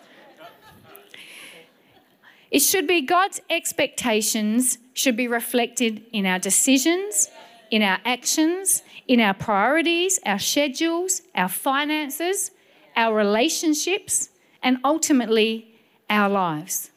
It 2.55 2.63
should 2.63 2.87
be 2.87 3.01
God's 3.01 3.41
expectations 3.51 4.79
should 4.93 5.17
be 5.17 5.27
reflected 5.27 6.05
in 6.13 6.25
our 6.25 6.39
decisions, 6.39 7.29
in 7.69 7.83
our 7.83 7.99
actions, 8.05 8.85
in 9.09 9.19
our 9.19 9.35
priorities, 9.35 10.21
our 10.25 10.39
schedules, 10.39 11.23
our 11.35 11.49
finances, 11.49 12.53
our 12.95 13.13
relationships, 13.13 14.29
and 14.63 14.79
ultimately 14.85 15.75
our 16.09 16.29
lives. 16.29 16.93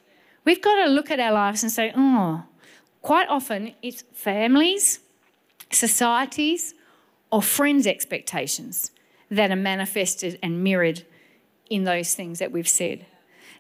We've 0.46 0.62
got 0.62 0.76
to 0.86 0.92
look 0.92 1.10
at 1.10 1.20
our 1.20 1.32
lives 1.32 1.64
and 1.64 1.72
say, 1.72 1.92
oh, 1.98 2.44
quite 3.02 3.28
often 3.28 3.74
it's 3.82 4.04
families, 4.14 5.00
societies, 5.72 6.76
or 7.32 7.42
friends' 7.42 7.88
expectations 7.88 8.92
that 9.32 9.50
are 9.50 9.56
manifested 9.56 10.38
and 10.44 10.64
mirrored 10.64 11.02
in 11.68 11.84
those 11.84 12.14
things 12.14 12.38
that 12.38 12.52
we've 12.52 12.70
said. 12.70 13.08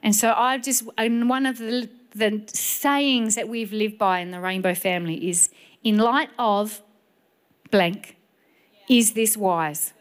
And 0.04 0.16
so 0.16 0.34
I've 0.34 0.64
just, 0.64 0.84
and 0.98 1.30
one 1.30 1.46
of 1.46 1.58
the, 1.58 1.90
the 2.14 2.44
sayings 2.48 3.36
that 3.36 3.50
we've 3.50 3.74
lived 3.74 3.98
by 3.98 4.20
in 4.20 4.32
the 4.32 4.40
Rainbow 4.40 4.74
family 4.74 5.30
is 5.30 5.50
in 5.84 5.98
light 5.98 6.30
of 6.38 6.82
blank, 7.72 8.18
is 8.90 9.14
this 9.14 9.36
wise? 9.36 9.94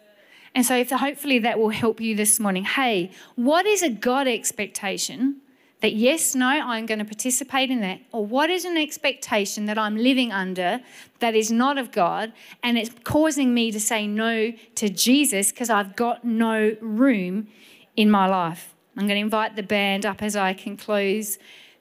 And 0.55 0.65
so, 0.65 0.75
if 0.75 0.91
hopefully 0.91 1.39
that 1.41 1.59
will 1.59 1.69
help 1.69 2.01
you 2.01 2.17
this 2.17 2.41
morning. 2.41 2.65
Hey, 2.65 3.11
what 3.35 3.67
is 3.67 3.83
a 3.83 3.91
God 3.91 4.27
expectation 4.27 5.43
that 5.83 5.93
yes, 5.93 6.35
no, 6.35 6.49
I'm 6.49 6.87
going 6.87 6.99
to 6.99 7.05
participate 7.05 7.71
in 7.71 7.81
that? 7.81 8.01
Or 8.11 8.25
what 8.25 8.49
is 8.49 8.65
an 8.65 8.79
expectation 8.79 9.67
that 9.67 9.77
I'm 9.77 9.97
living 9.97 10.33
under 10.33 10.81
that 11.21 11.35
is 11.35 11.53
not 11.53 11.77
of 11.77 11.93
God 11.93 12.33
and 12.63 12.79
it's 12.79 12.91
causing 13.05 13.53
me 13.53 13.71
to 13.71 13.79
say 13.79 14.07
no 14.07 14.53
to 14.77 14.89
Jesus 14.89 15.51
because 15.51 15.69
I've 15.69 15.95
got 15.95 16.25
no 16.25 16.75
room 16.81 17.49
in 17.95 18.11
my 18.11 18.27
life? 18.27 18.75
I'm 18.97 19.07
going 19.07 19.17
to 19.17 19.25
invite 19.25 19.57
the 19.57 19.63
band 19.63 20.07
up 20.07 20.23
as 20.23 20.37
I 20.37 20.55
can 20.55 20.77
close 20.77 21.39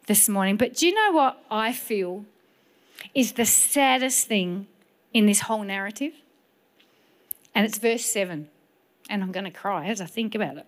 this 0.08 0.28
morning. 0.28 0.58
But 0.58 0.75
do 0.75 0.88
you 0.88 0.93
know 0.93 1.12
what 1.12 1.43
I 1.49 1.71
feel 1.71 2.25
is 3.13 3.34
the 3.34 3.45
saddest 3.45 4.28
thing 4.28 4.67
in 5.13 5.25
this 5.25 5.41
whole 5.41 5.63
narrative? 5.63 6.13
And 7.54 7.65
it's 7.65 7.78
verse 7.78 8.06
7 8.06 8.49
and 9.10 9.23
I'm 9.23 9.32
going 9.32 9.45
to 9.45 9.51
cry 9.51 9.88
as 9.88 10.01
I 10.01 10.06
think 10.06 10.36
about 10.36 10.58
it. 10.58 10.65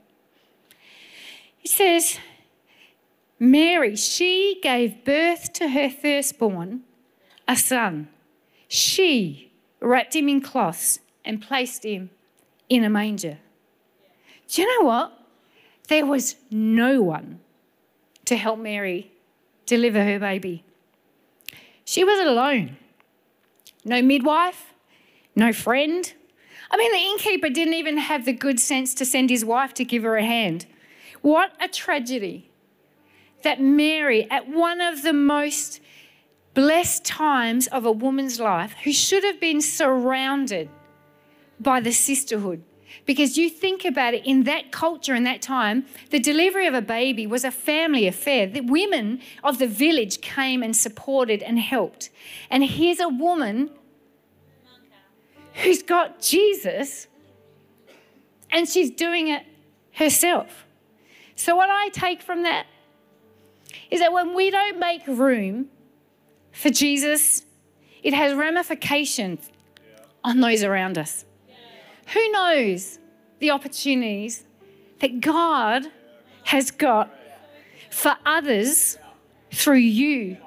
It 1.64 1.70
says, 1.70 2.20
Mary, 3.40 3.96
she 3.96 4.60
gave 4.62 5.04
birth 5.04 5.54
to 5.54 5.70
her 5.70 5.90
firstborn, 5.90 6.82
a 7.48 7.56
son. 7.56 8.10
She 8.68 9.52
wrapped 9.80 10.16
him 10.16 10.30
in 10.30 10.42
cloths 10.42 11.00
and 11.26 11.42
placed 11.42 11.84
him 11.84 12.10
in 12.70 12.84
a 12.84 12.90
manger. 12.90 13.40
Do 14.50 14.62
you 14.62 14.80
know 14.80 14.88
what? 14.88 15.17
There 15.88 16.06
was 16.06 16.36
no 16.52 17.02
one 17.02 17.40
to 18.26 18.36
help 18.36 18.60
Mary 18.60 19.12
deliver 19.66 20.04
her 20.04 20.20
baby. 20.20 20.64
She 21.86 22.04
was 22.04 22.20
alone. 22.20 22.78
No 23.86 24.02
midwife, 24.02 24.74
no 25.36 25.54
friend, 25.54 26.14
I 26.70 26.78
mean, 26.78 26.92
the 26.92 26.98
innkeeper 26.98 27.50
didn't 27.50 27.76
even 27.76 27.98
have 27.98 28.26
the 28.26 28.34
good 28.34 28.60
sense 28.60 28.94
to 28.96 29.06
send 29.06 29.30
his 29.30 29.46
wife 29.46 29.74
to 29.76 29.86
give 29.86 30.04
her 30.04 30.18
a 30.18 30.26
hand. 30.26 30.66
What 31.22 31.54
a 31.62 31.68
tragedy 31.68 32.50
that 33.44 33.62
Mary, 33.62 34.30
at 34.30 34.50
one 34.50 34.82
of 34.82 35.04
the 35.04 35.14
most 35.14 35.80
blessed 36.54 37.06
times 37.06 37.68
of 37.68 37.86
a 37.86 37.92
woman's 37.92 38.40
life, 38.40 38.74
who 38.84 38.92
should 38.92 39.24
have 39.24 39.40
been 39.40 39.62
surrounded 39.62 40.70
by 41.60 41.80
the 41.80 41.92
sisterhood. 41.92 42.64
Because 43.06 43.38
you 43.38 43.50
think 43.50 43.86
about 43.86 44.14
it, 44.14 44.26
in 44.26 44.44
that 44.44 44.72
culture, 44.72 45.16
in 45.16 45.24
that 45.24 45.42
time, 45.42 45.86
the 46.10 46.20
delivery 46.20 46.68
of 46.68 46.74
a 46.74 46.82
baby 46.82 47.26
was 47.26 47.44
a 47.44 47.52
family 47.52 48.08
affair. 48.08 48.48
The 48.48 48.62
women 48.62 49.22
of 49.44 49.60
the 49.60 49.68
village 49.68 50.22
came 50.22 50.62
and 50.64 50.76
supported 50.76 51.42
and 51.42 51.60
helped. 51.60 52.10
And 52.50 52.64
here's 52.64 53.00
a 53.00 53.10
woman 53.10 53.72
who's 55.54 55.82
got 55.82 56.22
Jesus 56.22 57.08
and 58.52 58.68
she's 58.68 58.92
doing 58.92 59.28
it 59.28 59.44
herself. 59.94 60.66
So, 61.36 61.56
what 61.56 61.70
I 61.70 61.90
take 61.90 62.22
from 62.22 62.44
that 62.44 62.66
is 63.92 64.00
that 64.00 64.12
when 64.12 64.36
we 64.36 64.50
don't 64.50 64.80
make 64.80 65.06
room 65.08 65.68
for 66.52 66.70
Jesus, 66.70 67.44
it 68.04 68.14
has 68.14 68.34
ramifications 68.34 69.50
on 70.24 70.40
those 70.40 70.64
around 70.64 70.98
us. 70.98 71.26
Who 72.14 72.32
knows 72.32 73.00
the 73.40 73.52
opportunities 73.52 74.44
that 75.00 75.20
God 75.20 75.88
has 76.46 76.72
got 76.72 77.14
for 77.92 78.16
others 78.26 78.98
through 79.52 79.76
you 79.78 80.38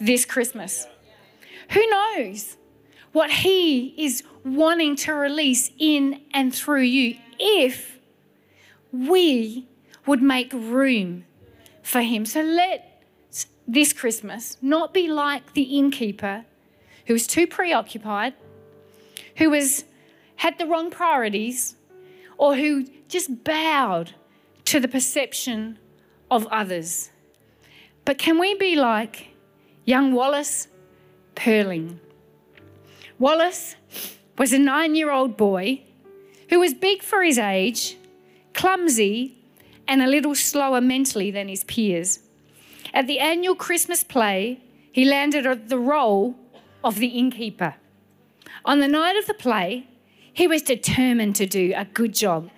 this 0.00 0.24
Christmas? 0.24 0.86
Who 1.70 1.86
knows 1.86 2.56
what 3.12 3.30
He 3.30 3.94
is 3.96 4.24
wanting 4.44 4.96
to 4.96 5.14
release 5.14 5.70
in 5.78 6.20
and 6.32 6.54
through 6.54 6.82
you 6.82 7.16
if 7.38 7.98
we 8.92 9.66
would 10.06 10.22
make 10.22 10.52
room 10.52 11.24
for 11.82 12.02
Him. 12.02 12.26
So 12.26 12.42
let 12.42 13.02
this 13.66 13.92
Christmas 13.92 14.58
not 14.60 14.92
be 14.92 15.08
like 15.08 15.54
the 15.54 15.78
innkeeper 15.78 16.44
who 17.06 17.12
was 17.12 17.26
too 17.26 17.46
preoccupied, 17.46 18.34
who 19.36 19.50
was 19.50 19.84
had 20.36 20.58
the 20.58 20.66
wrong 20.66 20.90
priorities, 20.90 21.76
or 22.38 22.56
who 22.56 22.86
just 23.08 23.44
bowed 23.44 24.12
to 24.66 24.80
the 24.80 24.88
perception 24.88 25.78
of 26.30 26.46
others. 26.48 27.10
But 28.04 28.18
can 28.18 28.38
we 28.38 28.54
be 28.54 28.76
like 28.76 29.28
young 29.84 30.12
Wallace 30.12 30.68
Purling? 31.34 32.00
Wallace 33.18 33.76
was 34.36 34.52
a 34.52 34.58
nine 34.58 34.94
year 34.94 35.10
old 35.10 35.36
boy 35.36 35.82
who 36.50 36.60
was 36.60 36.74
big 36.74 37.02
for 37.02 37.22
his 37.22 37.38
age, 37.38 37.96
clumsy, 38.52 39.38
and 39.86 40.02
a 40.02 40.06
little 40.06 40.34
slower 40.34 40.80
mentally 40.80 41.30
than 41.30 41.48
his 41.48 41.64
peers. 41.64 42.20
At 42.92 43.06
the 43.06 43.18
annual 43.18 43.54
Christmas 43.54 44.04
play, 44.04 44.60
he 44.92 45.04
landed 45.04 45.68
the 45.68 45.78
role 45.78 46.36
of 46.82 46.98
the 46.98 47.08
innkeeper. 47.08 47.74
On 48.64 48.80
the 48.80 48.88
night 48.88 49.16
of 49.16 49.26
the 49.26 49.34
play, 49.34 49.86
he 50.34 50.46
was 50.46 50.62
determined 50.62 51.36
to 51.36 51.46
do 51.46 51.72
a 51.74 51.86
good 51.86 52.12
job 52.12 52.50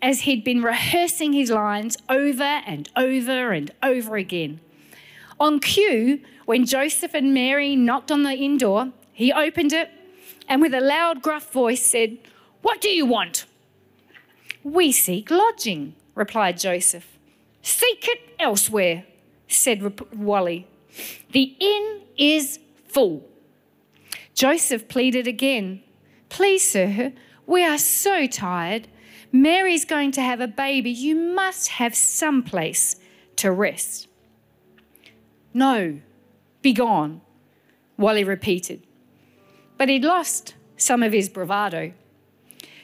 as 0.00 0.20
he'd 0.20 0.44
been 0.44 0.62
rehearsing 0.62 1.32
his 1.32 1.50
lines 1.50 1.96
over 2.08 2.42
and 2.42 2.88
over 2.96 3.52
and 3.52 3.70
over 3.82 4.16
again. 4.16 4.60
On 5.38 5.60
cue, 5.60 6.20
when 6.46 6.64
Joseph 6.64 7.14
and 7.14 7.34
Mary 7.34 7.76
knocked 7.76 8.10
on 8.10 8.22
the 8.22 8.32
inn 8.32 8.56
door, 8.56 8.92
he 9.12 9.32
opened 9.32 9.72
it 9.72 9.90
and 10.48 10.62
with 10.62 10.72
a 10.72 10.80
loud, 10.80 11.22
gruff 11.22 11.52
voice 11.52 11.84
said, 11.84 12.18
What 12.62 12.80
do 12.80 12.88
you 12.88 13.04
want? 13.04 13.44
We 14.64 14.90
seek 14.92 15.30
lodging, 15.30 15.94
replied 16.14 16.58
Joseph. 16.58 17.18
Seek 17.62 18.08
it 18.08 18.20
elsewhere, 18.40 19.04
said 19.46 20.00
Wally. 20.16 20.66
The 21.32 21.54
inn 21.60 22.02
is 22.16 22.58
full. 22.86 23.28
Joseph 24.34 24.88
pleaded 24.88 25.26
again. 25.26 25.82
Please, 26.28 26.68
sir, 26.68 27.12
we 27.46 27.64
are 27.64 27.78
so 27.78 28.26
tired. 28.26 28.88
Mary's 29.32 29.84
going 29.84 30.12
to 30.12 30.22
have 30.22 30.40
a 30.40 30.48
baby. 30.48 30.90
You 30.90 31.14
must 31.14 31.68
have 31.68 31.94
some 31.94 32.42
place 32.42 32.96
to 33.36 33.52
rest. 33.52 34.08
No, 35.54 36.00
be 36.62 36.72
gone, 36.72 37.20
Wally 37.96 38.24
repeated 38.24 38.82
but 39.78 39.88
he'd 39.88 40.04
lost 40.04 40.54
some 40.76 41.02
of 41.02 41.12
his 41.12 41.30
bravado. 41.30 41.92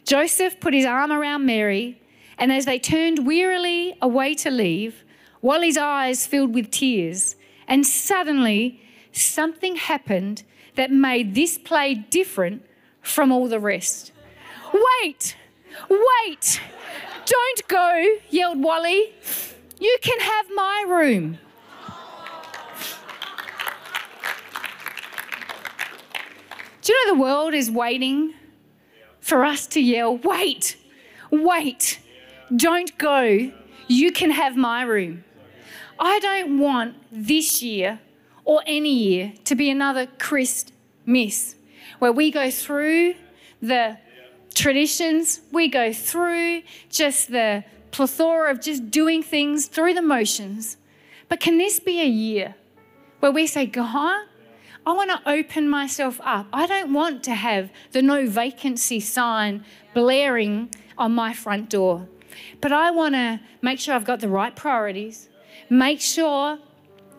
Joseph 0.07 0.61
put 0.61 0.73
his 0.73 0.87
arm 0.87 1.13
around 1.13 1.45
Mary, 1.45 2.01
and 2.39 2.53
as 2.53 2.65
they 2.65 2.79
turned 2.79 3.27
wearily 3.27 3.97
away 4.01 4.35
to 4.35 4.51
leave, 4.51 5.05
Wally's 5.43 5.77
eyes 5.77 6.27
filled 6.27 6.55
with 6.55 6.71
tears, 6.71 7.37
and 7.69 7.87
suddenly 7.87 8.81
something 9.13 9.77
happened 9.77 10.45
that 10.77 10.91
made 10.91 11.35
this 11.35 11.59
play 11.59 11.95
different 11.95 12.65
from 13.05 13.31
all 13.31 13.47
the 13.47 13.61
rest. 13.61 14.11
Wait! 14.73 15.37
Wait! 15.89 16.61
Don't 17.27 17.69
go, 17.69 18.17
yelled 18.31 18.63
Wally. 18.63 19.15
You 19.79 19.97
can 20.03 20.21
have 20.21 20.47
my 20.55 20.85
room. 20.89 21.39
Do 26.83 26.93
you 26.93 27.07
know 27.07 27.15
the 27.15 27.21
world 27.21 27.55
is 27.55 27.71
waiting 27.71 28.35
for 29.21 29.43
us 29.43 29.67
to 29.69 29.81
yell, 29.81 30.19
wait, 30.19 30.77
wait, 31.31 31.99
don't 32.55 32.97
go. 32.99 33.51
You 33.89 34.13
can 34.13 34.31
have 34.31 34.55
my 34.55 34.83
room. 34.83 35.25
I 35.99 36.19
don't 36.19 36.59
want 36.59 36.97
this 37.11 37.63
year 37.63 38.01
or 38.45 38.63
any 38.67 38.93
year 38.93 39.33
to 39.45 39.55
be 39.55 39.71
another 39.71 40.07
Christmas 40.19 41.54
where 41.99 42.13
we 42.13 42.31
go 42.31 42.51
through 42.51 43.15
the 43.61 43.99
traditions, 44.55 45.41
we 45.53 45.69
go 45.69 45.93
through 45.93 46.63
just 46.91 47.31
the 47.31 47.65
plethora 47.91 48.51
of 48.51 48.61
just 48.61 48.91
doing 48.91 49.23
things 49.23 49.67
through 49.67 49.95
the 49.95 50.03
motions. 50.03 50.77
But 51.29 51.41
can 51.41 51.59
this 51.59 51.81
be 51.81 52.01
a 52.01 52.07
year 52.07 52.55
where 53.21 53.33
we 53.33 53.47
say, 53.47 53.67
God, 53.67 54.27
I 54.87 54.93
want 54.93 55.11
to 55.11 55.31
open 55.31 55.69
myself 55.69 56.21
up. 56.23 56.47
I 56.53 56.67
don't 56.67 56.93
want 56.93 57.25
to 57.25 57.35
have 57.35 57.71
the 57.93 58.03
no 58.03 58.29
vacancy 58.29 59.01
sign 59.01 59.65
blaring 59.95 60.75
on 60.99 61.13
my 61.13 61.33
front 61.33 61.71
door, 61.71 62.07
but 62.61 62.71
I 62.71 62.91
want 62.91 63.15
to 63.15 63.41
make 63.63 63.81
sure 63.81 63.95
I've 63.95 64.05
got 64.05 64.21
the 64.21 64.29
right 64.29 64.55
priorities, 64.55 65.31
make 65.71 66.01
sure 66.01 66.59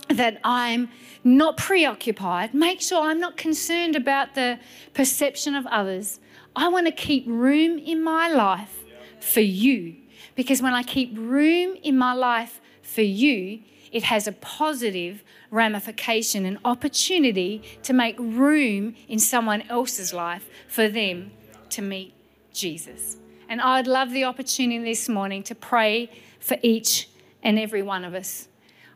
that 0.09 0.39
I'm 0.43 0.89
not 1.23 1.57
preoccupied, 1.57 2.53
make 2.53 2.81
sure 2.81 3.01
I'm 3.01 3.19
not 3.19 3.37
concerned 3.37 3.95
about 3.95 4.35
the 4.35 4.59
perception 4.93 5.55
of 5.55 5.65
others. 5.67 6.19
I 6.55 6.67
want 6.69 6.87
to 6.87 6.91
keep 6.91 7.25
room 7.27 7.77
in 7.79 8.03
my 8.03 8.29
life 8.29 8.83
for 9.19 9.41
you 9.41 9.95
because 10.35 10.61
when 10.61 10.73
I 10.73 10.83
keep 10.83 11.17
room 11.17 11.75
in 11.81 11.97
my 11.97 12.13
life 12.13 12.61
for 12.81 13.01
you, 13.01 13.61
it 13.91 14.03
has 14.03 14.27
a 14.27 14.31
positive 14.33 15.23
ramification 15.51 16.45
and 16.45 16.57
opportunity 16.65 17.63
to 17.83 17.93
make 17.93 18.17
room 18.19 18.95
in 19.07 19.19
someone 19.19 19.63
else's 19.69 20.13
life 20.13 20.49
for 20.67 20.87
them 20.87 21.31
to 21.69 21.81
meet 21.81 22.13
Jesus. 22.53 23.17
And 23.47 23.61
I'd 23.61 23.87
love 23.87 24.11
the 24.11 24.23
opportunity 24.23 24.83
this 24.83 25.07
morning 25.07 25.43
to 25.43 25.55
pray 25.55 26.09
for 26.39 26.57
each 26.61 27.09
and 27.41 27.57
every 27.57 27.81
one 27.81 28.03
of 28.03 28.13
us. 28.13 28.47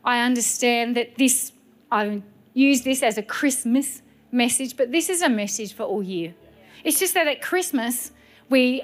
I 0.04 0.20
understand 0.20 0.96
that 0.96 1.16
this, 1.16 1.52
I 1.90 2.22
use 2.54 2.82
this 2.82 3.02
as 3.02 3.18
a 3.18 3.22
Christmas 3.22 4.02
message, 4.32 4.76
but 4.76 4.92
this 4.92 5.08
is 5.08 5.22
a 5.22 5.28
message 5.28 5.74
for 5.74 5.84
all 5.84 6.02
year. 6.02 6.34
It's 6.84 6.98
just 6.98 7.14
that 7.14 7.26
at 7.26 7.42
Christmas, 7.42 8.12
we 8.48 8.82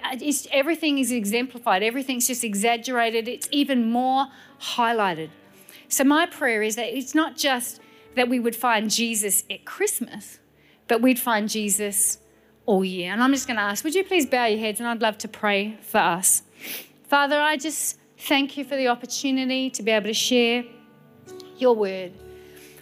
everything 0.53 0.99
is 0.99 1.11
exemplified, 1.11 1.83
everything's 1.83 2.27
just 2.27 2.45
exaggerated, 2.45 3.27
it's 3.27 3.49
even 3.51 3.91
more 3.91 4.27
highlighted. 4.61 5.31
So, 5.89 6.05
my 6.05 6.27
prayer 6.27 6.63
is 6.63 6.77
that 6.77 6.97
it's 6.97 7.15
not 7.15 7.37
just 7.37 7.81
that 8.15 8.29
we 8.29 8.39
would 8.39 8.57
find 8.57 8.91
Jesus 8.91 9.45
at 9.51 9.65
Christmas, 9.65 10.39
but 10.89 11.03
we'd 11.03 11.19
find 11.19 11.49
Jesus 11.49 12.19
all 12.65 12.85
year. 12.85 13.13
And 13.13 13.23
I'm 13.23 13.33
just 13.33 13.47
going 13.47 13.57
to 13.57 13.63
ask, 13.63 13.85
would 13.85 13.95
you 13.95 14.05
please 14.05 14.27
bow 14.27 14.47
your 14.47 14.59
heads 14.59 14.81
and 14.81 14.89
I'd 14.89 15.03
love 15.03 15.19
to 15.19 15.29
pray 15.29 15.79
for 15.81 15.99
us. 15.99 16.43
Father, 17.09 17.41
I 17.41 17.57
just 17.57 17.99
thank 18.19 18.57
you 18.57 18.65
for 18.65 18.77
the 18.77 18.89
opportunity 18.89 19.71
to 19.71 19.83
be 19.83 19.93
able 19.93 20.07
to 20.07 20.15
share 20.15 20.65
your 21.61 21.75
word. 21.75 22.13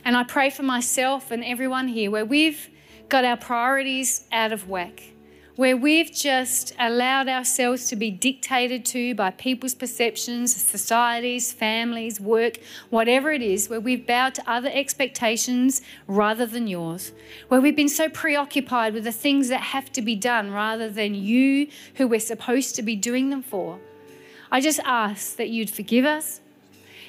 And 0.04 0.16
I 0.16 0.24
pray 0.24 0.50
for 0.50 0.62
myself 0.62 1.30
and 1.30 1.44
everyone 1.44 1.88
here 1.88 2.10
where 2.10 2.24
we've 2.24 2.68
got 3.08 3.24
our 3.24 3.36
priorities 3.36 4.26
out 4.32 4.52
of 4.52 4.68
whack 4.68 5.14
where 5.56 5.76
we've 5.76 6.12
just 6.12 6.74
allowed 6.80 7.28
ourselves 7.28 7.88
to 7.88 7.96
be 7.96 8.10
dictated 8.10 8.84
to 8.84 9.14
by 9.14 9.30
people's 9.30 9.74
perceptions, 9.74 10.54
societies, 10.54 11.52
families, 11.52 12.20
work, 12.20 12.58
whatever 12.90 13.30
it 13.30 13.42
is, 13.42 13.68
where 13.68 13.80
we've 13.80 14.06
bowed 14.06 14.34
to 14.34 14.50
other 14.50 14.70
expectations 14.72 15.80
rather 16.08 16.44
than 16.44 16.66
yours, 16.66 17.12
where 17.48 17.60
we've 17.60 17.76
been 17.76 17.88
so 17.88 18.08
preoccupied 18.08 18.94
with 18.94 19.04
the 19.04 19.12
things 19.12 19.48
that 19.48 19.60
have 19.60 19.92
to 19.92 20.02
be 20.02 20.16
done 20.16 20.50
rather 20.50 20.90
than 20.90 21.14
you 21.14 21.68
who 21.94 22.08
we're 22.08 22.18
supposed 22.18 22.74
to 22.74 22.82
be 22.82 22.96
doing 22.96 23.30
them 23.30 23.42
for. 23.42 23.78
I 24.50 24.60
just 24.60 24.80
ask 24.84 25.36
that 25.36 25.50
you'd 25.50 25.70
forgive 25.70 26.04
us, 26.04 26.40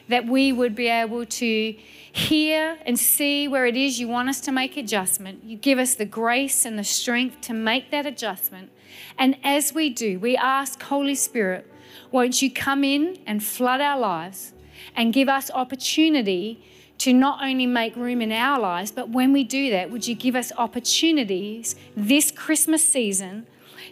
that 0.08 0.26
we 0.26 0.52
would 0.52 0.76
be 0.76 0.88
able 0.88 1.26
to 1.26 1.76
hear 2.12 2.78
and 2.86 2.98
see 2.98 3.48
where 3.48 3.66
it 3.66 3.76
is 3.76 4.00
you 4.00 4.08
want 4.08 4.30
us 4.30 4.40
to 4.42 4.52
make 4.52 4.78
adjustment. 4.78 5.44
You 5.44 5.58
give 5.58 5.80
us 5.80 5.96
the 5.96 6.06
grace 6.06 6.66
and 6.66 6.80
the 6.80 6.84
strength 6.84 7.42
to 7.42 7.54
make 7.54 7.92
that 7.92 8.06
adjustment. 8.06 8.72
And 9.18 9.38
as 9.44 9.74
we 9.74 9.90
do, 9.90 10.20
we 10.20 10.38
ask, 10.38 10.82
Holy 10.82 11.16
Spirit, 11.16 11.70
won't 12.12 12.42
you 12.42 12.52
come 12.52 12.84
in 12.84 13.20
and 13.26 13.44
flood 13.44 13.82
our 13.82 14.00
lives 14.00 14.54
and 14.96 15.14
give 15.14 15.28
us 15.28 15.52
opportunity 15.52 16.64
to 17.00 17.12
not 17.12 17.44
only 17.44 17.66
make 17.66 17.96
room 17.98 18.22
in 18.22 18.32
our 18.32 18.60
lives, 18.60 18.92
but 18.92 19.10
when 19.10 19.34
we 19.34 19.44
do 19.44 19.70
that, 19.72 19.92
would 19.92 20.08
you 20.08 20.16
give 20.16 20.36
us 20.36 20.52
opportunities 20.58 21.76
this 21.96 22.32
Christmas 22.32 22.86
season 22.86 23.46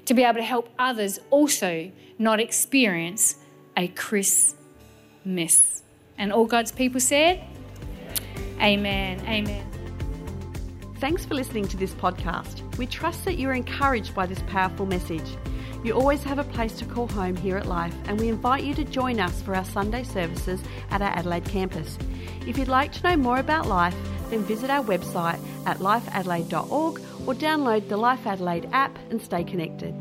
to 0.06 0.14
be 0.14 0.24
able 0.24 0.36
to 0.36 0.44
help 0.44 0.70
others 0.80 1.20
also 1.30 1.92
not 2.18 2.40
experience 2.40 3.36
a 3.76 3.90
Christ-miss? 3.90 5.83
And 6.18 6.32
all 6.32 6.46
God's 6.46 6.72
people 6.72 7.00
said, 7.00 7.44
Amen. 8.62 9.20
Amen. 9.28 9.70
Thanks 10.98 11.26
for 11.26 11.34
listening 11.34 11.68
to 11.68 11.78
this 11.78 11.94
podcast. 11.94 12.78
We 12.78 12.88
trust 12.88 13.26
that 13.26 13.38
you're 13.38 13.54
encouraged 13.54 14.16
by 14.16 14.26
this 14.26 14.42
powerful 14.48 14.86
message. 14.86 15.38
You 15.84 15.94
always 15.94 16.24
have 16.24 16.40
a 16.40 16.46
place 16.46 16.78
to 16.78 16.86
call 16.86 17.10
home 17.10 17.36
here 17.36 17.58
at 17.58 17.66
Life, 17.66 17.94
and 18.06 18.18
we 18.18 18.30
invite 18.30 18.64
you 18.64 18.74
to 18.76 18.86
join 18.86 19.20
us 19.20 19.42
for 19.42 19.54
our 19.54 19.66
Sunday 19.66 20.04
services 20.04 20.62
at 20.92 21.02
our 21.02 21.10
Adelaide 21.10 21.44
campus. 21.44 21.98
If 22.48 22.58
you'd 22.58 22.70
like 22.70 22.94
to 22.94 23.04
know 23.04 23.18
more 23.18 23.40
about 23.40 23.68
Life, 23.68 23.96
then 24.30 24.44
visit 24.44 24.70
our 24.70 24.84
website 24.84 25.40
at 25.66 25.80
lifeadelaide.org 25.80 27.02
or 27.28 27.34
download 27.34 27.90
the 27.90 27.98
Life 27.98 28.26
Adelaide 28.26 28.70
app 28.72 28.98
and 29.10 29.22
stay 29.22 29.44
connected. 29.44 29.94